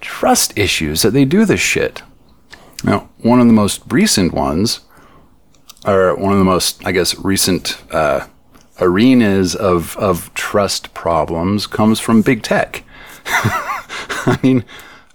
trust 0.00 0.58
issues 0.58 1.02
that 1.02 1.12
they 1.12 1.26
do 1.26 1.44
this 1.44 1.60
shit. 1.60 2.02
Now, 2.82 3.10
one 3.18 3.40
of 3.40 3.46
the 3.46 3.52
most 3.52 3.82
recent 3.88 4.32
ones, 4.32 4.80
or 5.84 6.14
one 6.16 6.32
of 6.32 6.38
the 6.38 6.44
most, 6.44 6.84
I 6.86 6.92
guess, 6.92 7.14
recent 7.18 7.78
uh, 7.92 8.26
arenas 8.80 9.54
of, 9.54 9.96
of 9.96 10.32
trust 10.34 10.94
problems 10.94 11.66
comes 11.66 12.00
from 12.00 12.22
big 12.22 12.42
tech. 12.42 12.84
I 13.26 14.38
mean, 14.42 14.64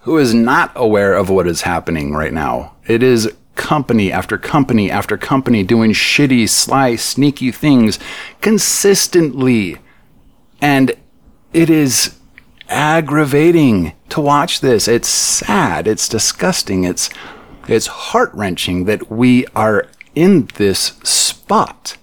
who 0.02 0.18
is 0.18 0.34
not 0.34 0.72
aware 0.76 1.14
of 1.14 1.30
what 1.30 1.48
is 1.48 1.62
happening 1.62 2.14
right 2.14 2.34
now? 2.34 2.76
It 2.88 3.02
is 3.02 3.32
company 3.56 4.12
after 4.12 4.38
company 4.38 4.90
after 4.92 5.18
company 5.18 5.64
doing 5.64 5.92
shitty, 5.92 6.50
sly, 6.50 6.96
sneaky 6.96 7.52
things 7.52 8.00
consistently. 8.42 9.78
And 10.62 10.94
it 11.54 11.70
is 11.70 12.18
aggravating 12.70 13.94
to 14.10 14.22
watch 14.22 14.62
this. 14.62 14.88
It's 14.88 15.08
sad. 15.08 15.88
It's 15.88 16.10
disgusting. 16.10 16.84
It's, 16.84 17.10
it's 17.68 17.88
heart 17.88 18.34
wrenching 18.34 18.86
that 18.86 19.12
we 19.12 19.46
are 19.56 19.88
in 20.16 20.50
this 20.56 20.94
spot. 21.04 21.98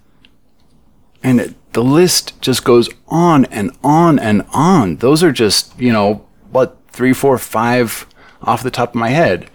And 1.23 1.41
it, 1.41 1.73
the 1.73 1.85
list 1.85 2.41
just 2.41 2.65
goes 2.65 2.89
on 3.09 3.45
and 3.47 3.71
on 3.83 4.19
and 4.19 4.45
on. 4.53 4.97
Those 4.97 5.23
are 5.23 5.33
just, 5.33 5.79
you 5.79 5.93
know, 5.93 6.27
what, 6.51 6.79
three, 6.89 7.13
four, 7.13 7.39
five 7.39 8.07
off 8.43 8.63
the 8.63 8.71
top 8.71 8.91
of 8.91 8.95
my 8.95 9.11
head. 9.11 9.51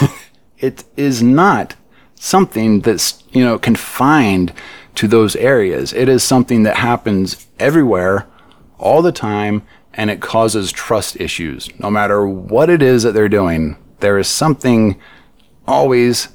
it 0.58 0.84
is 0.96 1.22
not 1.22 1.74
something 2.14 2.80
that's, 2.80 3.22
you 3.32 3.44
know, 3.44 3.58
confined 3.58 4.52
to 4.96 5.06
those 5.06 5.36
areas. 5.36 5.92
It 5.92 6.08
is 6.08 6.22
something 6.22 6.64
that 6.64 6.76
happens 6.76 7.46
everywhere, 7.58 8.26
all 8.78 9.02
the 9.02 9.12
time 9.12 9.62
and 9.94 10.10
it 10.10 10.20
causes 10.20 10.72
trust 10.72 11.20
issues. 11.20 11.68
No 11.78 11.90
matter 11.90 12.26
what 12.26 12.70
it 12.70 12.82
is 12.82 13.02
that 13.02 13.12
they're 13.12 13.28
doing, 13.28 13.76
there 14.00 14.18
is 14.18 14.28
something 14.28 15.00
always 15.66 16.28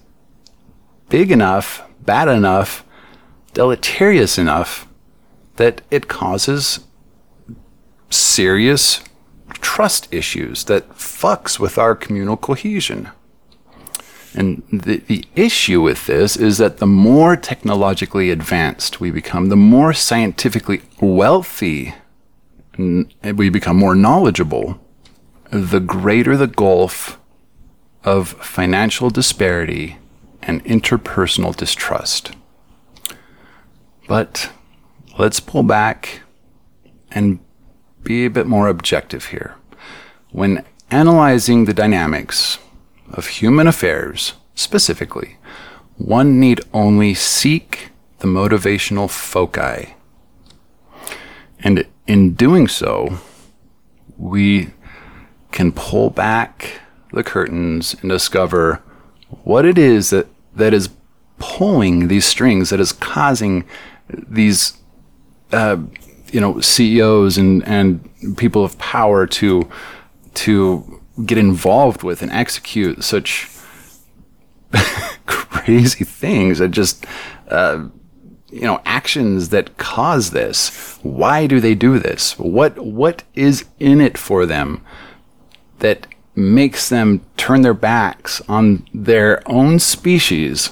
big 1.10 1.32
enough, 1.32 1.84
bad 2.02 2.28
enough, 2.28 2.85
deleterious 3.56 4.38
enough 4.38 4.88
that 5.56 5.82
it 5.90 6.08
causes 6.08 6.82
serious 8.10 9.02
trust 9.50 10.14
issues 10.14 10.66
that 10.66 10.90
fucks 10.90 11.58
with 11.60 11.78
our 11.78 11.96
communal 11.96 12.38
cohesion. 12.38 13.10
And 14.34 14.62
the, 14.72 14.98
the 14.98 15.24
issue 15.36 15.82
with 15.82 16.06
this 16.06 16.36
is 16.36 16.58
that 16.58 16.78
the 16.78 16.86
more 16.86 17.38
technologically 17.38 18.30
advanced 18.30 19.00
we 19.00 19.10
become, 19.10 19.48
the 19.48 19.56
more 19.56 19.94
scientifically 19.94 20.82
wealthy 21.00 21.96
we 22.78 23.50
become 23.50 23.78
more 23.78 23.96
knowledgeable, 23.96 24.82
the 25.50 25.80
greater 25.80 26.36
the 26.36 26.48
gulf 26.48 27.18
of 28.04 28.28
financial 28.28 29.10
disparity 29.10 29.98
and 30.42 30.64
interpersonal 30.66 31.56
distrust. 31.56 32.34
But 34.08 34.52
let's 35.18 35.40
pull 35.40 35.64
back 35.64 36.22
and 37.12 37.40
be 38.04 38.26
a 38.26 38.30
bit 38.30 38.46
more 38.46 38.68
objective 38.68 39.26
here. 39.26 39.56
When 40.32 40.64
analyzing 40.92 41.66
the 41.66 41.74
dynamics 41.74 42.60
of 43.12 43.28
human 43.28 43.68
affairs 43.68 44.34
specifically, 44.54 45.38
one 45.98 46.40
need 46.40 46.62
only 46.74 47.14
seek 47.14 47.92
the 48.20 48.28
motivational 48.28 49.10
foci. 49.10 49.96
And 51.60 51.86
in 52.06 52.34
doing 52.34 52.68
so, 52.68 53.20
we 54.18 54.72
can 55.52 55.72
pull 55.72 56.10
back 56.10 56.82
the 57.12 57.24
curtains 57.24 57.96
and 58.02 58.10
discover 58.10 58.84
what 59.44 59.66
it 59.66 59.78
is 59.78 60.10
that, 60.10 60.28
that 60.54 60.74
is 60.74 60.90
pulling 61.40 62.08
these 62.08 62.26
strings, 62.26 62.70
that 62.70 62.80
is 62.80 62.92
causing 62.92 63.64
these, 64.10 64.78
uh, 65.52 65.78
you 66.32 66.40
know, 66.40 66.60
CEOs 66.60 67.38
and, 67.38 67.64
and 67.68 68.38
people 68.38 68.64
of 68.64 68.78
power 68.78 69.26
to, 69.28 69.70
to 70.36 71.02
get 71.26 71.38
involved 71.38 72.04
with 72.04 72.22
and 72.22 72.32
execute 72.32 73.04
such 73.04 73.50
crazy 75.26 76.04
things 76.04 76.60
that 76.60 76.70
just, 76.70 77.06
uh, 77.50 77.88
you 78.56 78.62
know 78.62 78.82
actions 78.86 79.50
that 79.50 79.78
cause 79.78 80.32
this. 80.32 80.98
Why 81.04 81.46
do 81.46 81.60
they 81.60 81.76
do 81.76 82.00
this? 82.00 82.40
What 82.40 82.80
what 82.80 83.24
is 83.34 83.66
in 83.80 84.00
it 84.00 84.18
for 84.18 84.46
them 84.46 84.82
that 85.80 86.08
makes 86.36 86.88
them 86.88 87.26
turn 87.36 87.62
their 87.62 87.74
backs 87.74 88.42
on 88.48 88.88
their 88.94 89.44
own 89.46 89.80
species? 89.80 90.72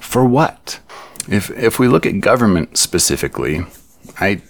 For 0.00 0.26
what 0.26 0.80
if 1.28 1.50
if 1.50 1.78
we 1.78 1.88
look 1.88 2.06
at 2.06 2.20
government 2.20 2.76
specifically 2.76 3.64
i 4.20 4.40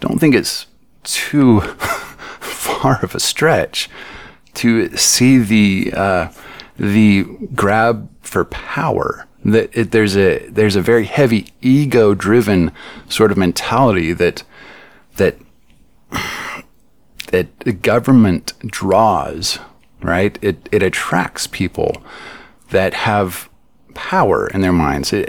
don't 0.00 0.18
think 0.18 0.34
it's 0.34 0.66
too 1.04 1.60
far 2.40 3.00
of 3.02 3.14
a 3.14 3.20
stretch 3.20 3.88
to 4.54 4.94
see 4.96 5.38
the 5.38 5.92
uh, 5.94 6.28
the 6.76 7.24
grab 7.54 8.08
for 8.22 8.44
power. 8.44 9.26
That 9.44 9.70
it, 9.76 9.92
there's 9.92 10.16
a 10.16 10.48
there's 10.48 10.74
a 10.76 10.82
very 10.82 11.04
heavy 11.04 11.48
ego 11.60 12.14
driven 12.14 12.72
sort 13.08 13.30
of 13.30 13.36
mentality 13.36 14.12
that 14.12 14.42
that 15.16 15.36
that 17.30 17.60
the 17.60 17.72
government 17.72 18.54
draws 18.66 19.58
right? 20.02 20.38
It 20.42 20.68
it 20.72 20.82
attracts 20.82 21.46
people 21.46 22.02
that 22.70 22.94
have 22.94 23.48
power 23.94 24.46
in 24.48 24.60
their 24.60 24.72
minds. 24.72 25.12
It, 25.12 25.28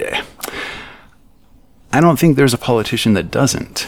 I 1.91 2.01
don't 2.01 2.19
think 2.19 2.35
there's 2.35 2.53
a 2.53 2.57
politician 2.57 3.13
that 3.13 3.31
doesn't 3.31 3.87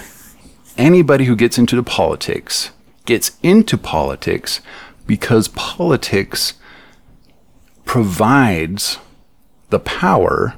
anybody 0.78 1.26
who 1.26 1.36
gets 1.36 1.58
into 1.58 1.76
the 1.76 1.84
politics 1.84 2.72
gets 3.06 3.38
into 3.44 3.78
politics 3.78 4.62
because 5.06 5.50
politics 5.50 6.54
provides 7.84 8.98
the 9.70 9.80
power 9.80 10.56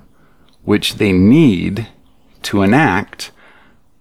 which 0.64 0.96
they 0.96 1.12
need 1.12 1.88
to 2.44 2.62
enact 2.62 3.32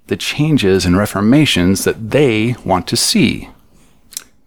the 0.09 0.17
changes 0.17 0.85
and 0.85 0.97
reformations 0.97 1.85
that 1.85 2.11
they 2.11 2.57
want 2.65 2.87
to 2.89 2.97
see. 2.97 3.49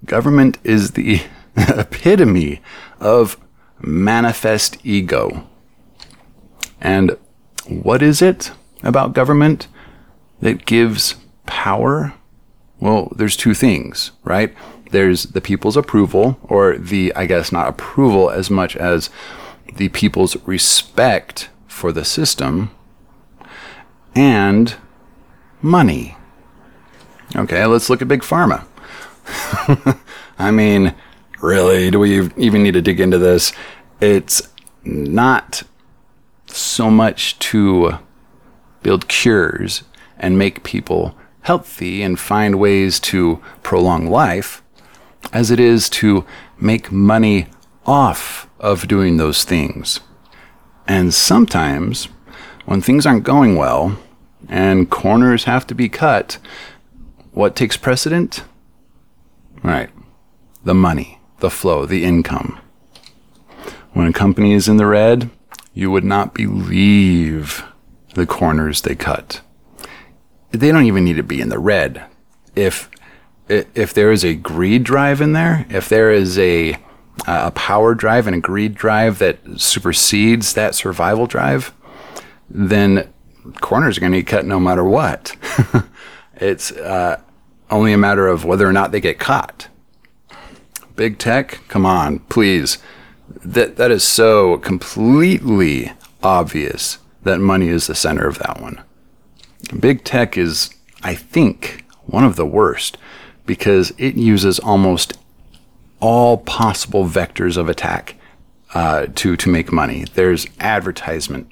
Government 0.06 0.58
is 0.64 0.92
the 0.92 1.22
epitome 1.58 2.62
of 3.00 3.38
manifest 3.80 4.78
ego. 4.86 5.48
And 6.82 7.18
what 7.68 8.02
is 8.02 8.22
it 8.22 8.52
about 8.84 9.14
government 9.14 9.68
that 10.42 10.66
gives 10.66 11.16
power? 11.46 12.14
Well, 12.80 13.12
there's 13.16 13.38
two 13.38 13.54
things, 13.54 14.12
right? 14.24 14.54
There's 14.92 15.24
the 15.24 15.42
people's 15.42 15.78
approval, 15.78 16.38
or 16.44 16.78
the, 16.78 17.14
I 17.16 17.26
guess, 17.26 17.52
not 17.52 17.68
approval 17.68 18.30
as 18.30 18.50
much 18.50 18.76
as 18.76 19.10
the 19.76 19.90
people's 19.90 20.36
respect 20.46 21.50
for 21.68 21.92
the 21.92 22.06
system 22.06 22.72
and 24.16 24.76
money. 25.62 26.18
Okay, 27.36 27.66
let's 27.66 27.90
look 27.90 28.02
at 28.02 28.08
Big 28.08 28.22
Pharma. 28.22 28.66
I 30.38 30.52
mean, 30.52 30.94
really, 31.42 31.90
do 31.90 32.00
we 32.00 32.30
even 32.38 32.62
need 32.62 32.74
to 32.74 32.82
dig 32.82 33.00
into 33.00 33.18
this? 33.18 33.54
It's 34.00 34.48
not 34.84 35.64
so 36.46 36.92
much 36.92 37.40
to 37.40 37.98
build 38.84 39.08
cures 39.08 39.84
and 40.20 40.38
make 40.38 40.64
people 40.64 41.16
healthy 41.42 42.02
and 42.02 42.20
find 42.20 42.60
ways 42.60 43.00
to 43.00 43.42
prolong 43.64 44.10
life 44.10 44.62
as 45.32 45.52
it 45.52 45.60
is 45.60 45.90
to 45.90 46.26
make 46.60 46.92
money 46.92 47.48
off 47.86 48.50
of 48.60 48.88
doing 48.88 49.18
those 49.18 49.44
things. 49.44 50.00
And 50.88 51.14
sometimes, 51.14 52.06
when 52.66 52.82
things 52.82 53.06
aren't 53.06 53.24
going 53.24 53.56
well 53.56 53.98
and 54.50 54.90
corners 54.90 55.46
have 55.46 55.66
to 55.68 55.76
be 55.76 55.90
cut, 55.90 56.38
what 57.32 57.56
takes 57.56 57.78
precedent? 57.78 58.44
Right. 59.64 59.90
The 60.64 60.74
money, 60.74 61.20
the 61.40 61.50
flow, 61.50 61.86
the 61.86 62.04
income. 62.04 62.60
When 63.94 64.08
a 64.08 64.14
company 64.14 64.54
is 64.54 64.68
in 64.68 64.78
the 64.78 64.86
red, 64.86 65.30
you 65.74 65.92
would 65.92 66.04
not 66.04 66.34
believe 66.34 67.64
the 68.14 68.26
corners 68.26 68.82
they 68.82 68.96
cut. 68.96 69.42
They 70.52 70.72
don't 70.72 70.86
even 70.86 71.04
need 71.04 71.18
to 71.18 71.24
be 71.24 71.42
in 71.42 71.50
the 71.50 71.60
red. 71.60 72.04
If 72.56 72.90
if 73.50 73.94
there 73.94 74.12
is 74.12 74.24
a 74.24 74.36
greed 74.36 74.84
drive 74.84 75.20
in 75.20 75.34
there, 75.34 75.66
if 75.70 75.90
there 75.90 76.12
is 76.12 76.38
a 76.38 76.78
a 77.28 77.52
power 77.52 77.94
drive 77.94 78.28
and 78.28 78.36
a 78.36 78.40
greed 78.40 78.76
drive 78.76 79.20
that 79.20 79.40
supersedes 79.58 80.54
that 80.54 80.76
survival 80.76 81.28
drive, 81.28 81.74
then 82.50 83.12
corners 83.62 83.98
are 83.98 84.02
going 84.02 84.12
to 84.12 84.22
get 84.22 84.28
cut 84.28 84.46
no 84.46 84.60
matter 84.60 84.84
what. 84.84 85.36
it's 86.36 86.72
uh, 86.72 87.20
only 87.70 87.94
a 87.94 87.98
matter 87.98 88.28
of 88.28 88.46
whether 88.46 88.68
or 88.68 88.74
not 88.74 88.92
they 88.92 89.02
get 89.02 89.20
caught. 89.20 89.68
Big 90.96 91.18
tech, 91.18 91.60
come 91.68 91.86
on, 91.86 92.20
please. 92.20 92.78
That 93.44 93.78
that 93.78 93.90
is 93.90 94.04
so 94.04 94.58
completely 94.60 95.92
obvious 96.22 97.00
that 97.24 97.40
money 97.40 97.68
is 97.70 97.88
the 97.88 97.96
center 97.96 98.28
of 98.28 98.40
that 98.40 98.62
one. 98.62 98.82
Big 99.80 100.04
tech 100.04 100.38
is, 100.38 100.70
I 101.02 101.16
think, 101.16 101.86
one 102.06 102.24
of 102.24 102.36
the 102.36 102.46
worst 102.46 102.98
because 103.46 103.92
it 103.98 104.16
uses 104.16 104.60
almost 104.60 105.18
all 106.00 106.38
possible 106.38 107.06
vectors 107.06 107.58
of 107.58 107.70
attack 107.70 108.16
uh, 108.74 109.08
to 109.16 109.36
to 109.38 109.50
make 109.50 109.72
money. 109.72 110.06
There's 110.16 110.48
advertisement. 110.60 111.50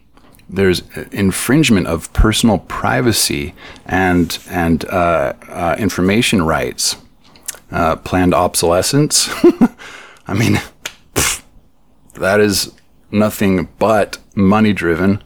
There's 0.50 0.84
infringement 1.12 1.88
of 1.88 2.12
personal 2.14 2.60
privacy 2.60 3.54
and 3.86 4.38
and 4.50 4.84
uh, 4.86 5.34
uh, 5.48 5.76
information 5.80 6.42
rights. 6.42 6.98
Uh, 7.72 7.96
planned 7.96 8.34
obsolescence. 8.34 9.30
I 10.28 10.34
mean, 10.34 10.56
pff, 11.16 11.42
that 12.16 12.42
is 12.42 12.74
nothing 13.12 13.70
but 13.80 14.18
money 14.36 14.74
driven. 14.74 15.24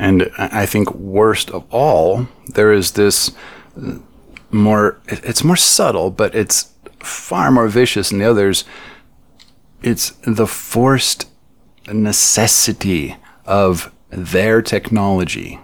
And 0.00 0.30
I 0.38 0.64
think 0.64 0.94
worst 0.94 1.50
of 1.50 1.66
all, 1.70 2.26
there 2.46 2.72
is 2.72 2.92
this 2.92 3.32
more. 4.50 4.98
It's 5.06 5.44
more 5.44 5.56
subtle, 5.56 6.10
but 6.10 6.34
it's 6.34 6.72
far 7.00 7.50
more 7.50 7.68
vicious 7.68 8.08
than 8.08 8.18
the 8.18 8.24
others. 8.24 8.64
It's 9.82 10.12
the 10.22 10.46
forced 10.46 11.28
necessity 11.86 13.18
of 13.44 13.92
their 14.08 14.62
technology. 14.62 15.60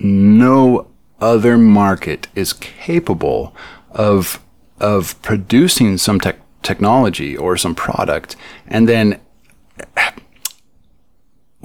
No 0.00 0.90
other 1.20 1.56
market 1.56 2.26
is 2.34 2.52
capable 2.52 3.54
of 3.92 4.42
of 4.80 5.22
producing 5.22 5.96
some 5.96 6.18
tech 6.18 6.40
technology 6.62 7.36
or 7.36 7.56
some 7.56 7.74
product 7.76 8.34
and 8.66 8.88
then 8.88 9.20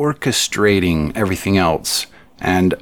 orchestrating 0.01 1.15
everything 1.15 1.57
else 1.57 2.07
and 2.39 2.73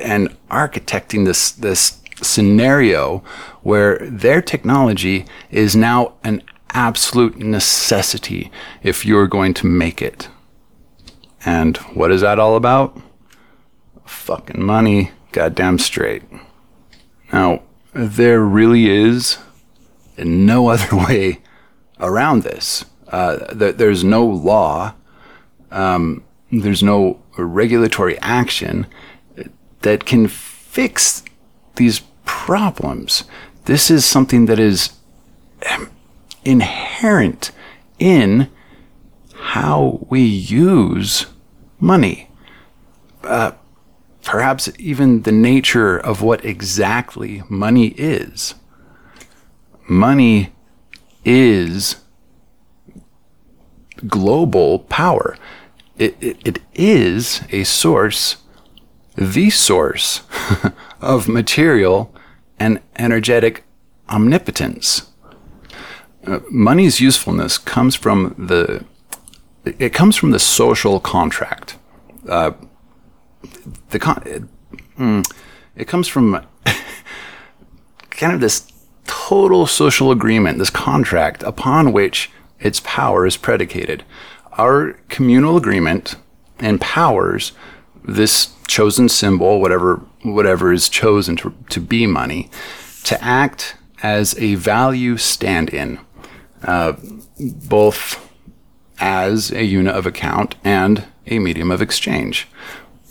and 0.00 0.36
architecting 0.50 1.24
this 1.24 1.50
this 1.50 2.00
scenario 2.22 3.18
where 3.62 3.98
their 3.98 4.42
technology 4.42 5.24
is 5.50 5.74
now 5.74 6.12
an 6.22 6.42
absolute 6.72 7.36
necessity 7.36 8.50
if 8.82 9.04
you're 9.04 9.26
going 9.26 9.54
to 9.54 9.66
make 9.66 10.00
it. 10.02 10.28
And 11.44 11.76
what 11.94 12.12
is 12.12 12.20
that 12.20 12.38
all 12.38 12.56
about? 12.56 13.00
Fucking 14.04 14.62
money, 14.62 15.12
goddamn 15.32 15.78
straight. 15.78 16.22
Now, 17.32 17.62
there 17.92 18.40
really 18.40 18.90
is 18.90 19.38
no 20.18 20.68
other 20.72 20.96
way 20.96 21.40
around 21.98 22.42
this. 22.42 22.84
Uh, 23.08 23.38
th- 23.54 23.76
there's 23.76 24.04
no 24.04 24.24
law, 24.24 24.94
um, 25.70 26.22
there's 26.50 26.82
no 26.82 27.20
regulatory 27.36 28.18
action 28.18 28.86
that 29.82 30.04
can 30.04 30.28
fix 30.28 31.22
these 31.76 32.00
problems. 32.24 33.24
This 33.64 33.90
is 33.90 34.04
something 34.04 34.46
that 34.46 34.58
is 34.58 34.90
inherent 36.44 37.50
in 37.98 38.48
how 39.34 40.06
we 40.08 40.22
use 40.22 41.26
money. 41.78 42.30
Uh, 43.22 43.52
perhaps 44.24 44.70
even 44.78 45.22
the 45.22 45.32
nature 45.32 45.98
of 45.98 46.22
what 46.22 46.44
exactly 46.44 47.42
money 47.48 47.88
is. 47.88 48.54
Money 49.88 50.52
is 51.24 51.96
global 54.06 54.80
power. 54.80 55.36
It, 56.00 56.16
it, 56.18 56.38
it 56.46 56.58
is 56.72 57.42
a 57.50 57.62
source, 57.64 58.38
the 59.16 59.50
source 59.50 60.22
of 61.02 61.28
material 61.28 62.10
and 62.58 62.80
energetic 62.96 63.64
omnipotence. 64.08 65.10
Uh, 66.26 66.40
money's 66.50 67.00
usefulness 67.00 67.58
comes 67.58 67.94
from 67.94 68.34
the 68.38 68.84
it 69.64 69.92
comes 69.92 70.16
from 70.16 70.30
the 70.30 70.38
social 70.38 71.00
contract. 71.00 71.76
Uh, 72.26 72.52
the 73.90 73.98
con- 73.98 74.22
it, 74.24 74.42
mm, 74.98 75.30
it 75.76 75.86
comes 75.86 76.08
from 76.08 76.46
kind 78.10 78.32
of 78.32 78.40
this 78.40 78.72
total 79.04 79.66
social 79.66 80.10
agreement, 80.10 80.56
this 80.56 80.70
contract 80.70 81.42
upon 81.42 81.92
which 81.92 82.30
its 82.58 82.80
power 82.80 83.26
is 83.26 83.36
predicated. 83.36 84.02
Our 84.52 84.94
communal 85.08 85.56
agreement 85.56 86.16
empowers 86.58 87.52
this 88.04 88.52
chosen 88.66 89.08
symbol, 89.08 89.60
whatever 89.60 90.02
whatever 90.22 90.72
is 90.72 90.88
chosen 90.88 91.36
to, 91.36 91.54
to 91.70 91.80
be 91.80 92.06
money, 92.06 92.50
to 93.04 93.22
act 93.22 93.76
as 94.02 94.38
a 94.38 94.54
value 94.56 95.16
stand-in, 95.16 95.98
uh, 96.62 96.92
both 97.38 98.28
as 98.98 99.50
a 99.50 99.64
unit 99.64 99.94
of 99.94 100.06
account 100.06 100.56
and 100.62 101.06
a 101.26 101.38
medium 101.38 101.70
of 101.70 101.80
exchange. 101.80 102.48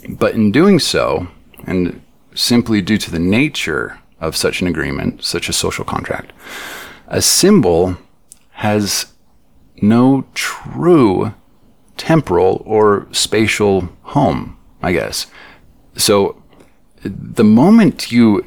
But 0.07 0.35
in 0.35 0.51
doing 0.51 0.79
so, 0.79 1.27
and 1.65 2.01
simply 2.35 2.81
due 2.81 2.97
to 2.99 3.11
the 3.11 3.19
nature 3.19 3.99
of 4.19 4.35
such 4.35 4.61
an 4.61 4.67
agreement, 4.67 5.23
such 5.23 5.49
a 5.49 5.53
social 5.53 5.85
contract, 5.85 6.31
a 7.07 7.21
symbol 7.21 7.97
has 8.51 9.13
no 9.81 10.25
true 10.33 11.33
temporal 11.97 12.63
or 12.65 13.07
spatial 13.11 13.89
home, 14.01 14.57
I 14.81 14.93
guess. 14.93 15.27
So 15.95 16.41
the 17.03 17.43
moment 17.43 18.11
you 18.11 18.45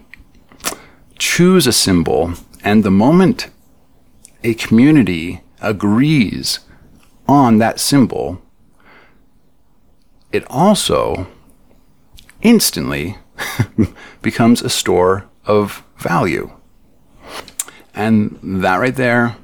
choose 1.19 1.67
a 1.67 1.73
symbol 1.73 2.35
and 2.65 2.83
the 2.83 2.91
moment 2.91 3.51
a 4.43 4.55
community 4.55 5.43
agrees 5.61 6.61
on 7.29 7.59
that 7.59 7.79
symbol, 7.79 8.43
it 10.33 10.45
also 10.49 11.29
instantly 12.41 13.19
becomes 14.23 14.63
a 14.63 14.71
store 14.71 15.29
of 15.45 15.85
value. 15.99 16.51
And 17.95 18.39
that 18.43 18.77
right 18.77 18.95
there, 18.95 19.37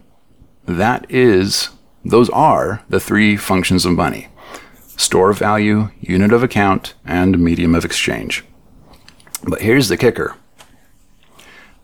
that 0.67 1.07
is, 1.11 1.69
those 2.05 2.31
are 2.31 2.83
the 2.89 3.01
three 3.01 3.37
functions 3.37 3.85
of 3.85 3.93
money 3.93 4.29
store 4.97 5.31
of 5.31 5.39
value, 5.39 5.91
unit 6.01 6.33
of 6.33 6.43
account, 6.43 6.95
and 7.05 7.39
medium 7.39 7.73
of 7.75 7.85
exchange. 7.85 8.45
But 9.45 9.63
here's 9.63 9.89
the 9.89 9.97
kicker 9.97 10.37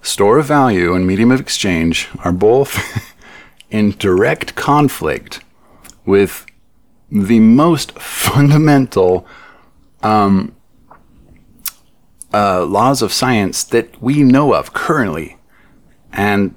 store 0.02 0.38
of 0.38 0.46
value 0.46 0.94
and 0.94 1.06
medium 1.06 1.30
of 1.30 1.40
exchange 1.40 2.08
are 2.22 2.32
both 2.32 3.14
in 3.70 3.90
direct 3.92 4.54
conflict 4.54 5.40
with 6.04 6.44
the 7.10 7.40
most 7.40 7.92
fundamental 7.92 9.26
um, 10.02 10.54
uh, 12.34 12.64
laws 12.64 13.00
of 13.00 13.12
science 13.12 13.64
that 13.64 14.02
we 14.02 14.22
know 14.22 14.54
of 14.54 14.74
currently, 14.74 15.38
and 16.12 16.54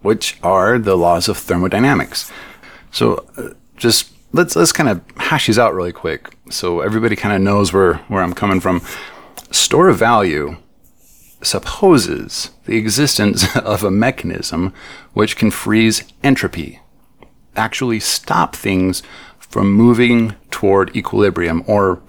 which 0.00 0.38
are 0.42 0.78
the 0.78 0.96
laws 0.96 1.28
of 1.28 1.36
thermodynamics. 1.36 2.32
So, 2.92 3.26
uh, 3.36 3.54
just 3.76 4.12
let's 4.32 4.54
let's 4.54 4.72
kind 4.72 4.88
of 4.88 5.02
hash 5.16 5.46
these 5.46 5.58
out 5.58 5.74
really 5.74 5.92
quick, 5.92 6.36
so 6.50 6.80
everybody 6.80 7.16
kind 7.16 7.34
of 7.34 7.40
knows 7.40 7.72
where 7.72 7.94
where 8.08 8.22
I'm 8.22 8.34
coming 8.34 8.60
from. 8.60 8.82
Store 9.50 9.88
of 9.88 9.98
value 9.98 10.56
supposes 11.42 12.50
the 12.66 12.76
existence 12.76 13.56
of 13.56 13.82
a 13.82 13.90
mechanism 13.90 14.72
which 15.12 15.36
can 15.36 15.50
freeze 15.50 16.04
entropy, 16.22 16.80
actually 17.56 18.00
stop 18.00 18.54
things 18.54 19.02
from 19.38 19.72
moving 19.72 20.34
toward 20.50 20.94
equilibrium 20.96 21.62
or 21.66 22.00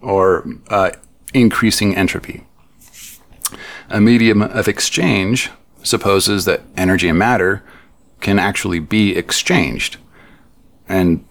or 0.00 0.46
uh, 0.68 0.90
increasing 1.34 1.94
entropy. 1.96 2.44
A 3.88 4.00
medium 4.00 4.42
of 4.42 4.68
exchange 4.68 5.50
supposes 5.82 6.44
that 6.44 6.62
energy 6.76 7.08
and 7.08 7.18
matter 7.18 7.62
can 8.20 8.38
actually 8.38 8.78
be 8.78 9.16
exchanged, 9.16 9.96
and 10.90 11.24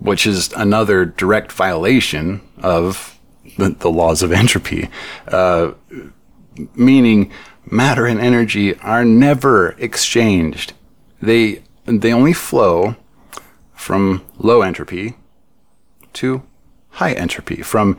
which 0.00 0.26
is 0.26 0.52
another 0.52 1.04
direct 1.04 1.52
violation 1.52 2.40
of 2.58 3.18
the, 3.56 3.70
the 3.70 3.90
laws 3.90 4.22
of 4.22 4.32
entropy. 4.32 4.88
Uh, 5.28 5.72
meaning 6.74 7.30
matter 7.64 8.06
and 8.06 8.20
energy 8.20 8.78
are 8.80 9.04
never 9.04 9.70
exchanged. 9.78 10.72
They 11.22 11.62
they 11.86 12.12
only 12.12 12.32
flow 12.32 12.96
from 13.74 14.24
low 14.38 14.62
entropy 14.62 15.14
to 16.14 16.42
high 16.90 17.12
entropy, 17.12 17.62
from 17.62 17.96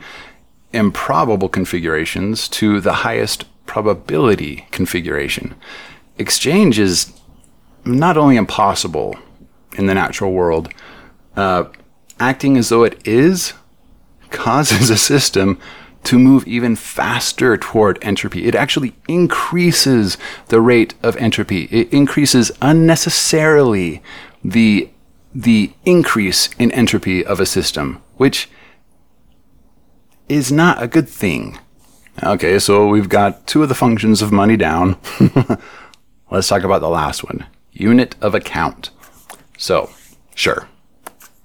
improbable 0.72 1.48
configurations 1.48 2.48
to 2.48 2.80
the 2.80 2.92
highest 2.92 3.44
probability 3.66 4.66
configuration. 4.70 5.54
Exchange 6.18 6.78
is 6.78 7.12
not 7.84 8.16
only 8.16 8.36
impossible 8.36 9.16
in 9.76 9.86
the 9.86 9.94
natural 9.94 10.32
world, 10.32 10.72
uh, 11.36 11.64
acting 12.18 12.56
as 12.56 12.68
though 12.68 12.84
it 12.84 13.06
is 13.06 13.52
causes 14.30 14.90
a 14.96 14.96
system 14.96 15.58
to 16.04 16.18
move 16.18 16.46
even 16.46 16.76
faster 16.76 17.56
toward 17.56 17.98
entropy. 18.00 18.46
It 18.46 18.54
actually 18.54 18.94
increases 19.08 20.16
the 20.48 20.60
rate 20.60 20.94
of 21.02 21.16
entropy. 21.16 21.64
It 21.64 21.92
increases 21.92 22.52
unnecessarily 22.62 24.02
the 24.44 24.90
the 25.34 25.72
increase 25.84 26.48
in 26.58 26.72
entropy 26.72 27.24
of 27.24 27.40
a 27.40 27.46
system, 27.46 28.00
which 28.16 28.48
is 30.28 30.50
not 30.50 30.82
a 30.82 30.88
good 30.88 31.08
thing. 31.08 31.58
Okay, 32.22 32.58
so 32.58 32.88
we've 32.88 33.10
got 33.10 33.46
two 33.46 33.62
of 33.62 33.68
the 33.68 33.74
functions 33.74 34.22
of 34.22 34.32
money 34.32 34.56
down. 34.56 34.96
Let's 36.30 36.48
talk 36.48 36.62
about 36.62 36.80
the 36.80 36.88
last 36.88 37.22
one 37.22 37.46
unit 37.72 38.16
of 38.22 38.34
account. 38.34 38.90
So, 39.56 39.90
sure, 40.34 40.68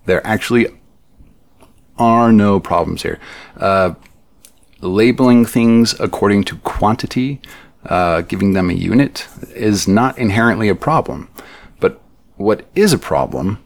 there 0.06 0.26
actually 0.26 0.68
are 1.98 2.32
no 2.32 2.60
problems 2.60 3.04
here. 3.04 3.20
Uh, 3.58 3.94
labeling 4.82 5.46
things 5.46 5.98
according 6.00 6.44
to 6.46 6.58
quantity, 6.58 7.42
uh, 7.86 8.22
giving 8.22 8.54
them 8.54 8.70
a 8.70 8.74
unit, 8.74 9.28
is 9.54 9.88
not 9.88 10.18
inherently 10.18 10.68
a 10.70 10.76
problem. 10.76 11.30
But 11.80 12.02
what 12.38 12.66
is 12.76 12.94
a 12.94 12.98
problem 12.98 13.64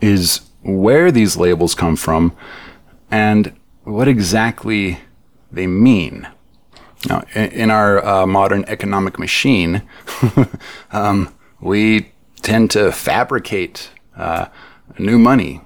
is 0.00 0.40
where 0.62 1.10
these 1.10 1.36
labels 1.36 1.74
come 1.74 1.96
from 1.96 2.36
and 3.10 3.54
what 3.84 4.08
exactly 4.08 5.00
they 5.50 5.66
mean. 5.66 6.28
Now, 7.08 7.22
in, 7.34 7.70
our 7.70 8.04
uh, 8.04 8.26
modern 8.26 8.64
economic 8.66 9.18
machine, 9.18 9.82
um, 10.92 11.32
we 11.60 12.12
tend 12.42 12.70
to 12.72 12.92
fabricate 12.92 13.90
uh, 14.16 14.46
new 14.98 15.18
money 15.18 15.60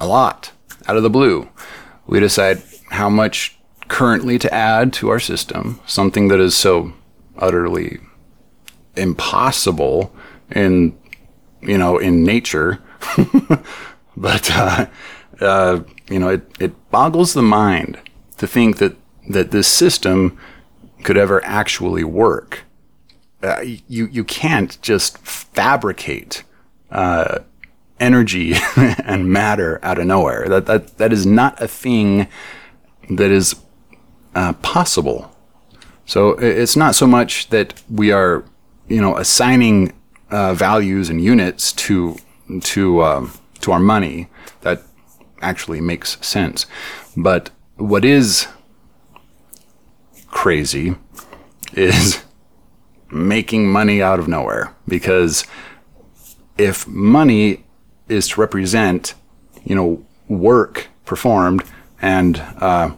a 0.00 0.06
lot 0.06 0.52
out 0.86 0.96
of 0.96 1.02
the 1.02 1.10
blue. 1.10 1.48
We 2.06 2.20
decide 2.20 2.62
how 2.90 3.08
much 3.08 3.58
currently 3.88 4.38
to 4.38 4.52
add 4.54 4.92
to 4.94 5.08
our 5.08 5.20
system, 5.20 5.80
something 5.86 6.28
that 6.28 6.40
is 6.40 6.56
so 6.56 6.92
utterly 7.36 7.98
impossible 8.96 10.12
in 10.50 10.96
you 11.60 11.78
know 11.78 11.98
in 11.98 12.24
nature 12.24 12.82
but 14.16 14.50
uh, 14.50 14.86
uh, 15.40 15.80
you 16.10 16.18
know 16.18 16.28
it, 16.28 16.42
it 16.58 16.90
boggles 16.90 17.32
the 17.34 17.42
mind 17.42 17.98
to 18.36 18.46
think 18.46 18.78
that 18.78 18.96
that 19.28 19.50
this 19.50 19.68
system 19.68 20.36
could 21.04 21.16
ever 21.16 21.44
actually 21.44 22.02
work 22.02 22.64
uh, 23.42 23.60
you 23.62 24.06
you 24.06 24.24
can't 24.24 24.80
just 24.82 25.18
fabricate 25.18 26.42
uh, 26.90 27.40
energy 28.00 28.54
and 28.76 29.30
matter 29.30 29.78
out 29.82 29.98
of 29.98 30.06
nowhere. 30.06 30.48
That 30.48 30.66
that 30.66 30.98
that 30.98 31.12
is 31.12 31.26
not 31.26 31.60
a 31.60 31.68
thing 31.68 32.28
that 33.10 33.30
is 33.30 33.56
uh, 34.34 34.54
possible. 34.54 35.34
So 36.06 36.30
it's 36.30 36.76
not 36.76 36.94
so 36.94 37.06
much 37.06 37.50
that 37.50 37.80
we 37.90 38.10
are 38.10 38.44
you 38.88 39.00
know 39.00 39.16
assigning 39.16 39.92
uh, 40.30 40.54
values 40.54 41.08
and 41.08 41.22
units 41.22 41.72
to 41.72 42.16
to 42.62 43.02
um, 43.02 43.32
to 43.60 43.72
our 43.72 43.80
money. 43.80 44.28
That 44.62 44.82
actually 45.40 45.80
makes 45.80 46.18
sense. 46.26 46.66
But 47.16 47.50
what 47.76 48.04
is 48.04 48.48
crazy 50.26 50.96
is 51.72 52.24
making 53.10 53.70
money 53.70 54.02
out 54.02 54.18
of 54.18 54.28
nowhere. 54.28 54.74
Because 54.86 55.44
if 56.56 56.86
money 56.86 57.64
is 58.08 58.28
to 58.28 58.40
represent 58.40 59.14
you 59.64 59.74
know 59.74 60.04
work 60.28 60.88
performed 61.04 61.62
and 62.00 62.38
uh, 62.58 62.90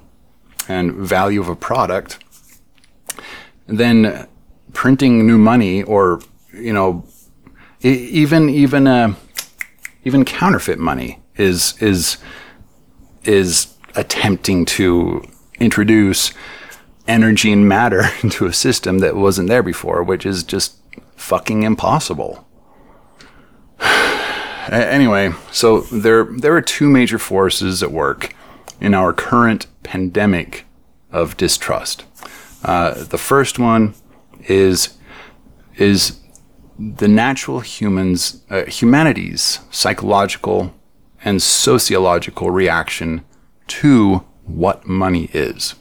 and 0.69 0.95
value 0.95 1.41
of 1.41 1.49
a 1.49 1.57
product 1.57 2.19
then 3.67 4.27
printing 4.73 5.27
new 5.27 5.39
money 5.39 5.83
or 5.83 6.21
you 6.53 6.73
know 6.73 7.05
even 7.83 8.49
even 8.49 8.87
uh, 8.87 9.15
even 10.05 10.25
counterfeit 10.25 10.79
money 10.79 11.21
is 11.37 11.81
is 11.81 12.19
is 13.25 13.75
attempting 13.97 14.65
to 14.65 15.23
introduce 15.59 16.33
energy 17.11 17.53
and 17.53 17.69
matter 17.69 18.05
into 18.23 18.47
a 18.47 18.53
system 18.53 18.99
that 19.01 19.17
wasn't 19.17 19.49
there 19.49 19.63
before, 19.63 20.03
which 20.03 20.25
is 20.25 20.43
just 20.45 20.77
fucking 21.17 21.65
impossible. 21.65 22.47
anyway, 24.71 25.33
so 25.51 25.81
there 25.81 26.25
there 26.25 26.55
are 26.55 26.63
two 26.63 26.89
major 26.89 27.19
forces 27.19 27.83
at 27.83 27.91
work 27.91 28.35
in 28.81 28.95
our 28.95 29.13
current 29.13 29.67
pandemic 29.83 30.65
of 31.11 31.37
distrust. 31.37 32.05
Uh, 32.63 33.05
the 33.05 33.19
first 33.19 33.59
one 33.59 33.95
is 34.49 34.97
is 35.77 36.21
the 36.79 37.09
natural 37.09 37.61
humans, 37.61 38.43
uh, 38.51 38.65
humanity's 38.65 39.61
psychological 39.71 40.75
and 41.23 41.43
sociological 41.43 42.51
reaction 42.51 43.23
to 43.67 44.25
what 44.45 44.87
money 44.87 45.29
is. 45.33 45.75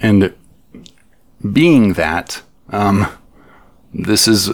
And 0.00 0.34
being 1.52 1.94
that, 1.94 2.42
um, 2.70 3.06
this 3.92 4.28
is 4.28 4.52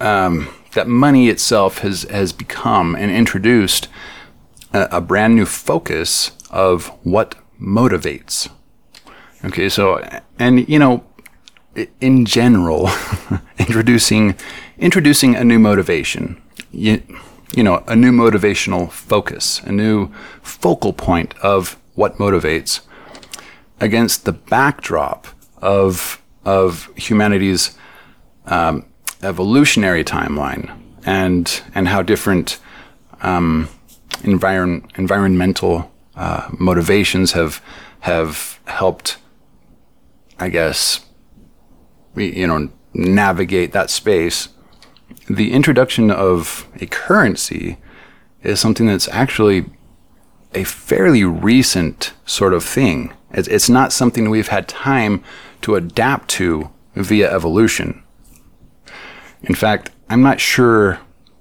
um, 0.00 0.48
that 0.72 0.88
money 0.88 1.28
itself 1.28 1.78
has 1.78 2.02
has 2.04 2.32
become 2.32 2.94
and 2.94 3.10
introduced 3.10 3.88
a, 4.72 4.88
a 4.92 5.00
brand 5.00 5.36
new 5.36 5.46
focus 5.46 6.32
of 6.50 6.88
what 7.04 7.36
motivates. 7.60 8.48
Okay, 9.44 9.68
so 9.68 10.02
and 10.38 10.68
you 10.68 10.78
know 10.78 11.04
in 12.00 12.24
general, 12.24 12.90
introducing 13.58 14.34
introducing 14.78 15.34
a 15.36 15.44
new 15.44 15.58
motivation, 15.58 16.40
you, 16.70 17.02
you 17.54 17.62
know, 17.62 17.82
a 17.86 17.96
new 17.96 18.12
motivational 18.12 18.90
focus, 18.90 19.60
a 19.64 19.72
new 19.72 20.10
focal 20.42 20.92
point 20.92 21.36
of 21.38 21.78
what 21.98 22.16
motivates 22.16 22.80
against 23.80 24.24
the 24.24 24.32
backdrop 24.32 25.26
of 25.56 26.22
of 26.44 26.88
humanity's 26.96 27.76
um, 28.46 28.84
evolutionary 29.22 30.04
timeline 30.04 30.70
and 31.04 31.60
and 31.74 31.88
how 31.88 32.00
different 32.00 32.60
um, 33.20 33.68
environ, 34.22 34.86
environmental 34.96 35.90
uh, 36.14 36.48
motivations 36.56 37.32
have 37.32 37.60
have 38.00 38.60
helped, 38.66 39.16
I 40.38 40.50
guess, 40.50 41.00
you 42.14 42.46
know, 42.46 42.70
navigate 42.94 43.72
that 43.72 43.90
space, 43.90 44.50
the 45.28 45.52
introduction 45.52 46.12
of 46.12 46.68
a 46.80 46.86
currency 46.86 47.76
is 48.44 48.60
something 48.60 48.86
that's 48.86 49.08
actually 49.08 49.64
a 50.54 50.64
fairly 50.64 51.24
recent 51.24 52.12
sort 52.24 52.54
of 52.54 52.64
thing. 52.64 53.12
It's, 53.30 53.68
not 53.68 53.92
something 53.92 54.30
we've 54.30 54.48
had 54.48 54.68
time 54.68 55.22
to 55.62 55.74
adapt 55.74 56.28
to 56.30 56.70
via 56.94 57.30
evolution. 57.30 58.02
In 59.42 59.54
fact, 59.54 59.90
I'm 60.08 60.22
not 60.22 60.40
sure 60.40 60.98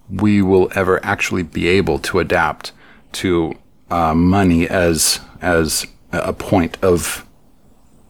we 0.10 0.42
will 0.42 0.70
ever 0.76 1.04
actually 1.04 1.44
be 1.44 1.68
able 1.68 2.00
to 2.00 2.20
adapt 2.20 2.72
to 3.14 3.54
uh, 3.90 4.14
money 4.14 4.68
as 4.68 5.20
as 5.42 5.86
a 6.12 6.34
point 6.34 6.78
of 6.82 7.26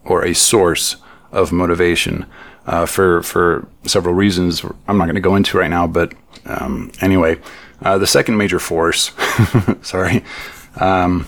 or 0.04 0.24
a 0.26 0.34
source 0.34 0.96
of 1.32 1.52
motivation 1.52 2.26
uh, 2.66 2.86
for 2.86 3.22
for 3.24 3.68
several 3.86 4.16
reasons. 4.16 4.64
I'm 4.88 4.98
not 4.98 5.06
going 5.06 5.16
to 5.16 5.22
go 5.22 5.36
into 5.36 5.58
right 5.58 5.70
now, 5.70 5.88
but 5.88 6.14
um, 6.46 6.92
anyway, 7.02 7.40
uh, 7.82 7.98
the 7.98 8.08
second 8.08 8.38
major 8.38 8.60
force, 8.60 9.12
sorry, 9.82 10.24
um, 10.80 11.28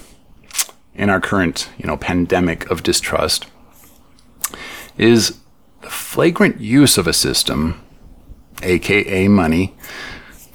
in 0.95 1.09
our 1.09 1.21
current 1.21 1.69
you 1.77 1.87
know 1.87 1.97
pandemic 1.97 2.69
of 2.69 2.83
distrust 2.83 3.47
is 4.97 5.39
the 5.81 5.89
flagrant 5.89 6.59
use 6.59 6.97
of 6.97 7.07
a 7.07 7.13
system, 7.13 7.81
aka 8.61 9.27
money, 9.27 9.75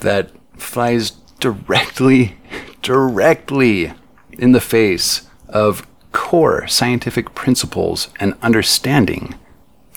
that 0.00 0.30
flies 0.56 1.12
directly, 1.40 2.36
directly 2.82 3.92
in 4.32 4.52
the 4.52 4.60
face 4.60 5.28
of 5.48 5.86
core 6.12 6.66
scientific 6.68 7.34
principles 7.34 8.08
and 8.20 8.34
understanding 8.42 9.34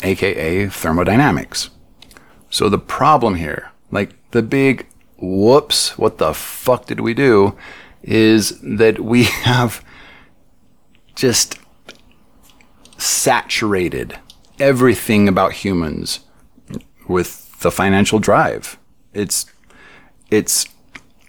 aka 0.04 0.68
thermodynamics. 0.68 1.70
So 2.50 2.70
the 2.70 2.80
problem 2.80 3.36
here, 3.36 3.72
like 3.92 4.16
the 4.32 4.42
big 4.42 4.88
whoops, 5.18 5.98
what 5.98 6.18
the 6.18 6.34
fuck 6.34 6.86
did 6.86 7.02
we 7.02 7.14
do, 7.14 7.58
is 8.08 8.60
that 8.62 9.00
we 9.02 9.24
have 9.44 9.84
just 11.14 11.60
saturated 12.98 14.18
everything 14.60 15.28
about 15.28 15.54
humans 15.54 16.22
with 17.08 17.60
the 17.60 17.70
financial 17.70 18.18
drive. 18.18 18.80
It's 19.14 19.46
it's 20.32 20.68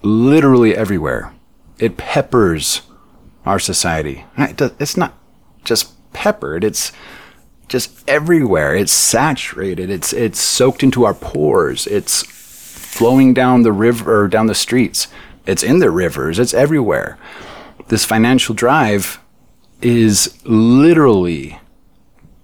literally 0.03 0.75
everywhere. 0.75 1.35
It 1.79 1.97
peppers 1.97 2.83
our 3.45 3.59
society. 3.59 4.25
It's 4.37 4.97
not 4.97 5.15
just 5.65 6.13
peppered. 6.13 6.65
It's 6.65 6.93
just 7.69 8.09
everywhere. 8.09 8.75
It's 8.75 8.93
saturated. 8.93 9.91
It's 9.91 10.13
it's 10.13 10.41
soaked 10.41 10.83
into 10.83 11.05
our 11.05 11.15
pores. 11.15 11.87
It's 11.87 12.23
flowing 12.23 13.35
down 13.35 13.63
the 13.63 13.73
river 13.73 14.29
down 14.29 14.47
the 14.47 14.55
streets. 14.55 15.09
It's 15.49 15.63
in 15.63 15.79
the 15.79 15.91
rivers. 15.91 16.39
It's 16.39 16.53
everywhere. 16.53 17.19
This 17.89 18.05
financial 18.05 18.55
drive 18.55 19.19
is 19.81 20.39
literally 20.45 21.59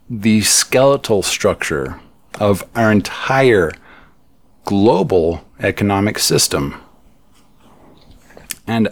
the 0.08 0.40
skeletal 0.40 1.22
structure 1.22 2.00
of 2.40 2.64
our 2.74 2.90
entire 2.90 3.72
global 4.64 5.44
economic 5.60 6.18
system. 6.18 6.80
And 8.66 8.88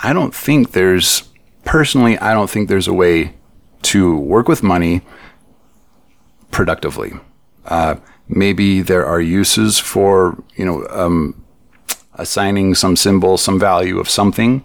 I 0.00 0.12
don't 0.12 0.34
think 0.34 0.72
there's 0.72 1.22
personally 1.64 2.18
I 2.18 2.34
don't 2.34 2.50
think 2.50 2.68
there's 2.68 2.88
a 2.88 2.92
way 2.92 3.36
to 3.84 4.18
work 4.18 4.48
with 4.48 4.62
money 4.62 5.00
productively. 6.50 7.14
Uh, 7.64 7.96
maybe 8.28 8.82
there 8.82 9.06
are 9.06 9.20
uses 9.20 9.78
for 9.78 10.44
you 10.56 10.66
know 10.66 10.86
um, 10.90 11.45
assigning 12.16 12.74
some 12.74 12.96
symbol, 12.96 13.36
some 13.36 13.58
value 13.58 13.98
of 13.98 14.10
something, 14.10 14.64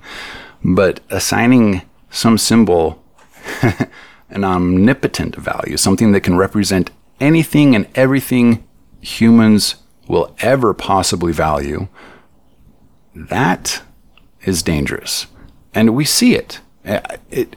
but 0.63 0.99
assigning 1.09 1.81
some 2.09 2.37
symbol 2.37 3.03
an 4.29 4.43
omnipotent 4.43 5.35
value, 5.35 5.77
something 5.77 6.11
that 6.11 6.21
can 6.21 6.37
represent 6.37 6.89
anything 7.19 7.75
and 7.75 7.87
everything 7.95 8.67
humans 9.01 9.75
will 10.07 10.35
ever 10.39 10.73
possibly 10.73 11.31
value, 11.31 11.87
that 13.13 13.81
is 14.43 14.63
dangerous. 14.63 15.27
And 15.73 15.95
we 15.95 16.05
see 16.05 16.35
it. 16.35 16.59
Uh, 16.85 16.99
it, 17.29 17.55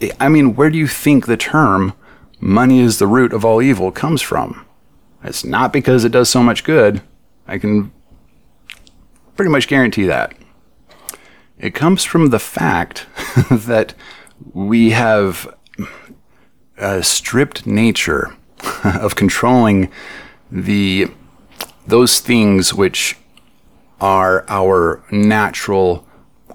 it. 0.00 0.16
I 0.18 0.28
mean, 0.28 0.54
where 0.54 0.70
do 0.70 0.78
you 0.78 0.86
think 0.88 1.26
the 1.26 1.36
term 1.36 1.92
money 2.40 2.80
is 2.80 2.98
the 2.98 3.06
root 3.06 3.32
of 3.32 3.44
all 3.44 3.60
evil 3.60 3.92
comes 3.92 4.22
from? 4.22 4.64
It's 5.22 5.44
not 5.44 5.72
because 5.72 6.04
it 6.04 6.12
does 6.12 6.28
so 6.28 6.42
much 6.42 6.64
good. 6.64 7.02
I 7.46 7.58
can 7.58 7.92
pretty 9.36 9.50
much 9.50 9.68
guarantee 9.68 10.04
that. 10.04 10.34
It 11.58 11.74
comes 11.74 12.04
from 12.04 12.30
the 12.30 12.38
fact 12.38 13.06
that 13.50 13.94
we 14.52 14.90
have 14.90 15.54
a 16.76 17.02
stripped 17.02 17.66
nature 17.66 18.36
of 18.84 19.16
controlling 19.16 19.90
the 20.50 21.08
those 21.86 22.20
things 22.20 22.72
which 22.74 23.16
are 24.00 24.44
our 24.48 25.02
natural 25.10 26.06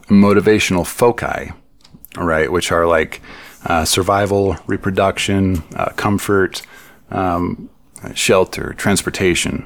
motivational 0.08 0.86
foci, 0.86 1.52
right? 2.16 2.52
Which 2.52 2.72
are 2.72 2.86
like 2.86 3.22
uh, 3.66 3.86
survival, 3.86 4.58
reproduction, 4.68 5.64
uh, 5.76 5.90
comfort, 5.96 6.62
um, 7.10 7.70
shelter, 8.14 8.74
transportation, 8.74 9.66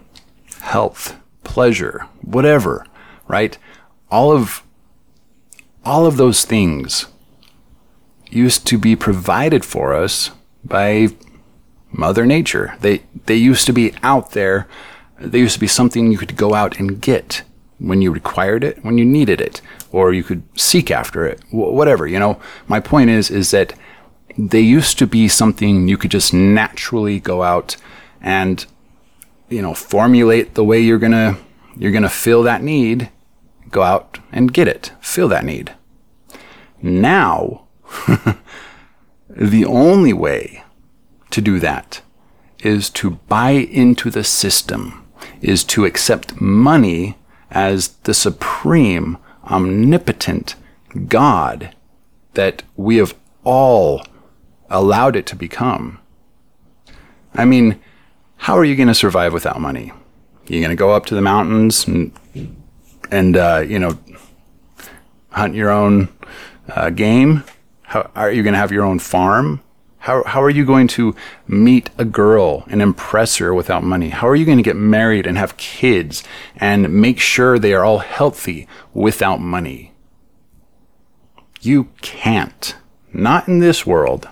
health, 0.61 1.15
pleasure, 1.43 2.07
whatever, 2.21 2.85
right? 3.31 3.57
All 4.09 4.31
of 4.31 4.63
all 5.83 6.05
of 6.05 6.17
those 6.17 6.45
things 6.45 7.07
used 8.29 8.67
to 8.67 8.77
be 8.77 8.95
provided 8.95 9.65
for 9.65 9.93
us 9.93 10.31
by 10.63 11.07
Mother 11.91 12.25
Nature. 12.25 12.75
They 12.81 13.03
they 13.25 13.35
used 13.35 13.65
to 13.67 13.73
be 13.73 13.93
out 14.03 14.31
there. 14.31 14.67
They 15.19 15.39
used 15.39 15.55
to 15.55 15.59
be 15.59 15.67
something 15.67 16.11
you 16.11 16.17
could 16.17 16.35
go 16.35 16.53
out 16.53 16.79
and 16.79 17.01
get 17.01 17.43
when 17.79 18.01
you 18.01 18.11
required 18.11 18.63
it, 18.63 18.83
when 18.83 18.97
you 18.97 19.05
needed 19.05 19.41
it, 19.41 19.61
or 19.91 20.13
you 20.13 20.23
could 20.23 20.43
seek 20.55 20.91
after 20.91 21.25
it, 21.25 21.41
whatever. 21.51 22.05
You 22.05 22.19
know, 22.19 22.39
my 22.67 22.79
point 22.79 23.09
is 23.09 23.31
is 23.31 23.51
that 23.51 23.73
they 24.37 24.61
used 24.61 24.97
to 24.99 25.07
be 25.07 25.27
something 25.27 25.87
you 25.87 25.97
could 25.97 26.11
just 26.11 26.33
naturally 26.33 27.19
go 27.19 27.43
out 27.43 27.75
and 28.21 28.65
you 29.49 29.61
know 29.61 29.73
formulate 29.73 30.53
the 30.53 30.63
way 30.63 30.79
you're 30.79 30.99
gonna 30.99 31.37
you're 31.77 31.91
gonna 31.91 32.09
fill 32.09 32.43
that 32.43 32.63
need. 32.63 33.09
Go 33.71 33.83
out 33.83 34.19
and 34.31 34.53
get 34.53 34.67
it, 34.67 34.91
fill 34.99 35.27
that 35.29 35.45
need. 35.45 35.73
Now, 36.81 37.67
the 39.29 39.65
only 39.65 40.13
way 40.13 40.63
to 41.31 41.41
do 41.41 41.59
that 41.59 42.01
is 42.59 42.89
to 42.91 43.11
buy 43.11 43.51
into 43.51 44.09
the 44.09 44.23
system, 44.23 45.07
is 45.41 45.63
to 45.63 45.85
accept 45.85 46.39
money 46.39 47.17
as 47.49 47.89
the 48.03 48.13
supreme, 48.13 49.17
omnipotent 49.45 50.55
God 51.07 51.75
that 52.33 52.63
we 52.75 52.97
have 52.97 53.15
all 53.43 54.05
allowed 54.69 55.15
it 55.15 55.25
to 55.27 55.35
become. 55.35 55.99
I 57.33 57.45
mean, 57.45 57.79
how 58.37 58.57
are 58.57 58.65
you 58.65 58.75
going 58.75 58.87
to 58.87 58.93
survive 58.93 59.33
without 59.33 59.61
money? 59.61 59.91
You're 60.47 60.61
going 60.61 60.75
to 60.75 60.79
go 60.79 60.91
up 60.91 61.05
to 61.07 61.15
the 61.15 61.21
mountains 61.21 61.87
and, 61.87 62.11
and 63.11 63.37
uh, 63.37 63.63
you 63.67 63.77
know, 63.77 63.99
hunt 65.31 65.53
your 65.53 65.69
own 65.69 66.09
uh, 66.69 66.89
game? 66.89 67.43
How, 67.83 68.09
are 68.15 68.31
you 68.31 68.41
going 68.41 68.53
to 68.53 68.59
have 68.59 68.71
your 68.71 68.85
own 68.85 68.99
farm? 68.99 69.61
How, 69.99 70.23
how 70.23 70.41
are 70.41 70.49
you 70.49 70.65
going 70.65 70.87
to 70.87 71.15
meet 71.47 71.91
a 71.99 72.05
girl 72.05 72.63
and 72.67 72.81
impress 72.81 73.37
her 73.37 73.53
without 73.53 73.83
money? 73.83 74.09
How 74.09 74.27
are 74.27 74.35
you 74.35 74.45
going 74.45 74.57
to 74.57 74.63
get 74.63 74.75
married 74.75 75.27
and 75.27 75.37
have 75.37 75.57
kids 75.57 76.23
and 76.55 76.91
make 76.91 77.19
sure 77.19 77.59
they 77.59 77.73
are 77.73 77.85
all 77.85 77.99
healthy 77.99 78.67
without 78.95 79.39
money? 79.41 79.91
You 81.61 81.89
can't. 82.01 82.75
Not 83.13 83.47
in 83.47 83.59
this 83.59 83.85
world. 83.85 84.27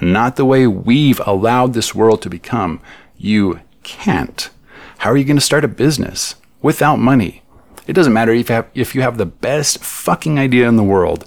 Not 0.00 0.34
the 0.34 0.44
way 0.44 0.66
we've 0.66 1.20
allowed 1.24 1.74
this 1.74 1.94
world 1.94 2.22
to 2.22 2.30
become. 2.30 2.80
You 3.16 3.60
can't. 3.84 4.50
How 4.98 5.10
are 5.10 5.16
you 5.16 5.24
going 5.24 5.36
to 5.36 5.40
start 5.40 5.64
a 5.64 5.68
business 5.68 6.34
without 6.60 6.96
money? 6.96 7.42
It 7.88 7.94
doesn't 7.94 8.12
matter 8.12 8.32
if 8.32 8.48
you 8.48 8.54
have, 8.54 8.68
if 8.74 8.94
you 8.94 9.00
have 9.00 9.16
the 9.16 9.26
best 9.26 9.78
fucking 9.82 10.38
idea 10.38 10.68
in 10.68 10.76
the 10.76 10.84
world. 10.84 11.26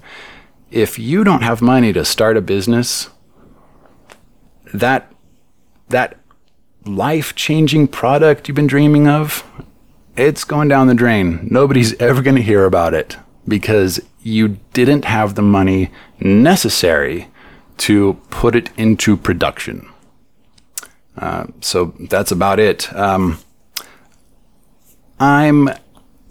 If 0.69 0.97
you 0.97 1.23
don't 1.25 1.41
have 1.41 1.61
money 1.61 1.91
to 1.91 2.05
start 2.05 2.37
a 2.37 2.41
business, 2.41 3.09
that 4.73 5.11
that 5.89 6.19
life-changing 6.85 7.87
product 7.89 8.47
you've 8.47 8.55
been 8.55 8.67
dreaming 8.67 9.07
of, 9.07 9.43
it's 10.15 10.43
going 10.43 10.69
down 10.69 10.87
the 10.87 10.93
drain. 10.93 11.47
Nobody's 11.51 11.99
ever 11.99 12.21
going 12.21 12.37
to 12.37 12.41
hear 12.41 12.65
about 12.65 12.93
it 12.93 13.17
because 13.47 13.99
you 14.21 14.59
didn't 14.73 15.05
have 15.05 15.35
the 15.35 15.41
money 15.41 15.91
necessary 16.19 17.27
to 17.77 18.13
put 18.29 18.55
it 18.55 18.69
into 18.77 19.17
production. 19.17 19.89
Uh, 21.17 21.47
so 21.59 21.93
that's 22.09 22.31
about 22.31 22.59
it. 22.59 22.93
Um, 22.95 23.39
I'm 25.19 25.69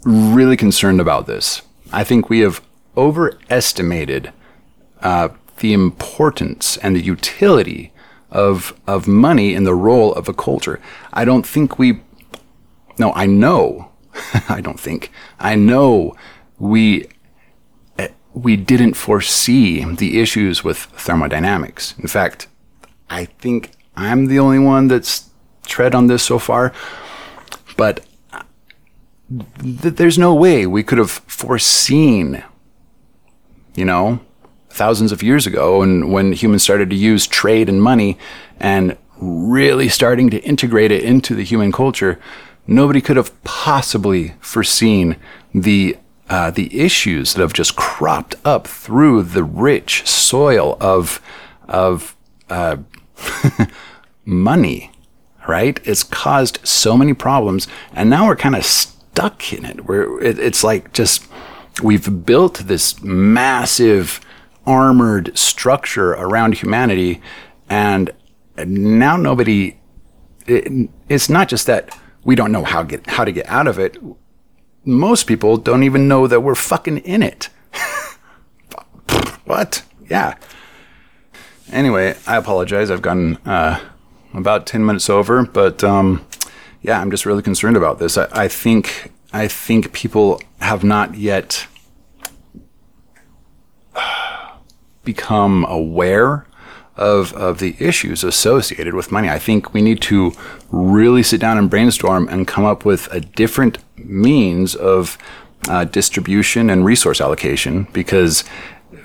really 0.03 0.57
concerned 0.57 0.99
about 0.99 1.27
this. 1.27 1.61
I 1.91 2.03
think 2.03 2.29
we 2.29 2.39
have 2.39 2.61
overestimated 2.97 4.31
uh, 5.01 5.29
the 5.57 5.73
importance 5.73 6.77
and 6.77 6.95
the 6.95 7.03
utility 7.03 7.91
of 8.29 8.73
of 8.87 9.07
money 9.07 9.53
in 9.53 9.65
the 9.65 9.75
role 9.75 10.13
of 10.13 10.29
a 10.29 10.33
culture. 10.33 10.79
I 11.11 11.25
don't 11.25 11.45
think 11.45 11.77
we 11.77 12.01
no, 12.97 13.13
I 13.13 13.25
know. 13.25 13.91
I 14.49 14.61
don't 14.61 14.79
think. 14.79 15.11
I 15.39 15.55
know 15.55 16.15
we 16.59 17.07
eh, 17.97 18.09
we 18.33 18.55
didn't 18.55 18.93
foresee 18.93 19.83
the 19.95 20.19
issues 20.21 20.63
with 20.63 20.77
thermodynamics. 20.77 21.95
In 21.97 22.07
fact, 22.07 22.47
I 23.09 23.25
think 23.25 23.71
I'm 23.95 24.27
the 24.27 24.39
only 24.39 24.59
one 24.59 24.87
that's 24.87 25.29
tread 25.65 25.95
on 25.95 26.07
this 26.07 26.23
so 26.23 26.39
far. 26.39 26.73
But 27.77 28.05
th- 29.81 29.95
there's 29.95 30.17
no 30.17 30.33
way 30.33 30.65
we 30.65 30.83
could 30.83 30.97
have 30.97 31.11
foreseen, 31.11 32.43
you 33.75 33.85
know, 33.85 34.19
thousands 34.69 35.11
of 35.11 35.21
years 35.21 35.45
ago 35.45 35.81
and 35.81 36.11
when 36.11 36.31
humans 36.33 36.63
started 36.63 36.89
to 36.89 36.95
use 36.95 37.27
trade 37.27 37.67
and 37.67 37.81
money 37.81 38.17
and 38.59 38.97
really 39.17 39.89
starting 39.89 40.29
to 40.29 40.39
integrate 40.43 40.91
it 40.91 41.03
into 41.03 41.35
the 41.35 41.43
human 41.43 41.71
culture, 41.71 42.19
nobody 42.65 43.01
could 43.01 43.17
have 43.17 43.43
possibly 43.43 44.33
foreseen 44.39 45.15
the 45.53 45.97
uh, 46.29 46.49
the 46.49 46.79
issues 46.79 47.33
that 47.33 47.41
have 47.41 47.51
just 47.51 47.75
cropped 47.75 48.35
up 48.45 48.65
through 48.65 49.21
the 49.21 49.43
rich 49.43 50.07
soil 50.07 50.77
of 50.79 51.21
of 51.67 52.15
uh, 52.49 52.77
money, 54.25 54.91
right? 55.47 55.79
It's 55.83 56.03
caused 56.03 56.65
so 56.65 56.97
many 56.97 57.13
problems, 57.13 57.67
and 57.93 58.09
now 58.09 58.27
we're 58.27 58.37
kind 58.37 58.55
of 58.55 58.65
stuck 59.11 59.53
in 59.53 59.65
it. 59.65 59.85
Where 59.85 60.19
it, 60.21 60.39
it's 60.39 60.63
like 60.63 60.93
just 60.93 61.25
we've 61.81 62.25
built 62.25 62.59
this 62.59 63.01
massive 63.01 64.19
armored 64.65 65.37
structure 65.37 66.11
around 66.11 66.55
humanity. 66.55 67.21
And 67.69 68.11
now 68.57 69.17
nobody, 69.17 69.77
it, 70.45 70.89
it's 71.09 71.29
not 71.29 71.49
just 71.49 71.67
that 71.67 71.97
we 72.23 72.35
don't 72.35 72.51
know 72.51 72.63
how 72.63 72.83
get 72.83 73.07
how 73.07 73.25
to 73.25 73.31
get 73.31 73.47
out 73.47 73.67
of 73.67 73.79
it. 73.79 73.97
Most 74.83 75.25
people 75.25 75.57
don't 75.57 75.83
even 75.83 76.07
know 76.07 76.27
that 76.27 76.41
we're 76.41 76.55
fucking 76.55 76.99
in 76.99 77.23
it. 77.23 77.49
what? 79.45 79.83
Yeah. 80.09 80.35
Anyway, 81.71 82.15
I 82.27 82.35
apologize. 82.35 82.91
I've 82.91 83.01
gone 83.01 83.37
uh, 83.45 83.79
about 84.33 84.65
ten 84.65 84.85
minutes 84.85 85.09
over, 85.09 85.45
but 85.45 85.83
um, 85.83 86.25
yeah, 86.81 86.99
I'm 86.99 87.11
just 87.11 87.25
really 87.25 87.43
concerned 87.43 87.77
about 87.77 87.99
this. 87.99 88.17
I, 88.17 88.27
I 88.31 88.47
think 88.47 89.11
I 89.33 89.47
think 89.47 89.93
people 89.93 90.41
have 90.59 90.83
not 90.83 91.15
yet 91.15 91.67
become 95.03 95.65
aware 95.65 96.45
of, 96.97 97.33
of 97.33 97.59
the 97.59 97.75
issues 97.79 98.23
associated 98.23 98.93
with 98.93 99.11
money. 99.11 99.29
I 99.29 99.39
think 99.39 99.73
we 99.73 99.81
need 99.81 100.01
to 100.03 100.33
really 100.69 101.23
sit 101.23 101.39
down 101.39 101.57
and 101.57 101.69
brainstorm 101.69 102.27
and 102.27 102.47
come 102.47 102.65
up 102.65 102.85
with 102.85 103.07
a 103.11 103.21
different 103.21 103.77
means 103.97 104.75
of 104.75 105.17
uh, 105.69 105.85
distribution 105.85 106.69
and 106.69 106.85
resource 106.85 107.21
allocation 107.21 107.87
because 107.93 108.41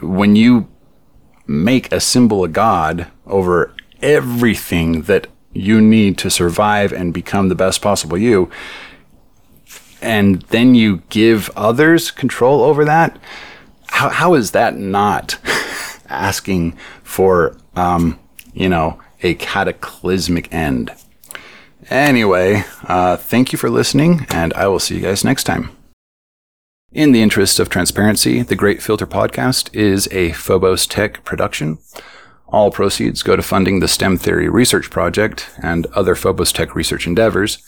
when 0.00 0.34
you 0.36 0.68
make 1.46 1.92
a 1.92 2.00
symbol 2.00 2.44
of 2.44 2.52
God 2.52 3.06
over 3.26 3.72
everything 4.02 5.02
that 5.02 5.28
you 5.56 5.80
need 5.80 6.18
to 6.18 6.30
survive 6.30 6.92
and 6.92 7.14
become 7.14 7.48
the 7.48 7.54
best 7.54 7.82
possible 7.82 8.18
you, 8.18 8.50
and 10.00 10.42
then 10.42 10.74
you 10.74 11.02
give 11.08 11.50
others 11.56 12.10
control 12.10 12.62
over 12.62 12.84
that, 12.84 13.18
how, 13.88 14.08
how 14.08 14.34
is 14.34 14.50
that 14.52 14.76
not 14.76 15.38
asking 16.08 16.76
for 17.02 17.56
um, 17.74 18.18
you 18.56 18.68
know, 18.68 18.98
a 19.22 19.34
cataclysmic 19.34 20.52
end. 20.52 20.90
Anyway, 21.88 22.64
uh, 22.84 23.16
thank 23.16 23.52
you 23.52 23.58
for 23.58 23.70
listening, 23.70 24.26
and 24.30 24.52
I 24.54 24.66
will 24.66 24.80
see 24.80 24.96
you 24.96 25.02
guys 25.02 25.24
next 25.24 25.44
time. 25.44 25.70
In 26.90 27.12
the 27.12 27.22
interest 27.22 27.60
of 27.60 27.68
transparency, 27.68 28.42
the 28.42 28.56
Great 28.56 28.82
Filter 28.82 29.06
Podcast 29.06 29.72
is 29.74 30.08
a 30.10 30.32
Phobos 30.32 30.86
Tech 30.86 31.22
production. 31.24 31.78
All 32.48 32.70
proceeds 32.70 33.22
go 33.22 33.36
to 33.36 33.42
funding 33.42 33.80
the 33.80 33.88
STEM 33.88 34.18
Theory 34.18 34.48
Research 34.48 34.90
Project 34.90 35.50
and 35.62 35.86
other 35.86 36.14
Phobos 36.14 36.52
Tech 36.52 36.74
research 36.74 37.06
endeavors. 37.06 37.58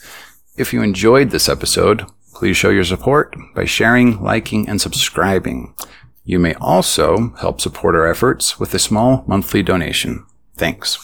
If 0.57 0.73
you 0.73 0.81
enjoyed 0.81 1.31
this 1.31 1.49
episode, 1.49 2.05
please 2.33 2.57
show 2.57 2.69
your 2.69 2.83
support 2.83 3.35
by 3.55 3.65
sharing, 3.65 4.21
liking, 4.21 4.69
and 4.69 4.79
subscribing. 4.79 5.73
You 6.23 6.39
may 6.39 6.53
also 6.55 7.33
help 7.39 7.59
support 7.59 7.95
our 7.95 8.07
efforts 8.07 8.59
with 8.59 8.73
a 8.73 8.79
small 8.79 9.23
monthly 9.27 9.63
donation. 9.63 10.25
Thanks. 10.55 10.99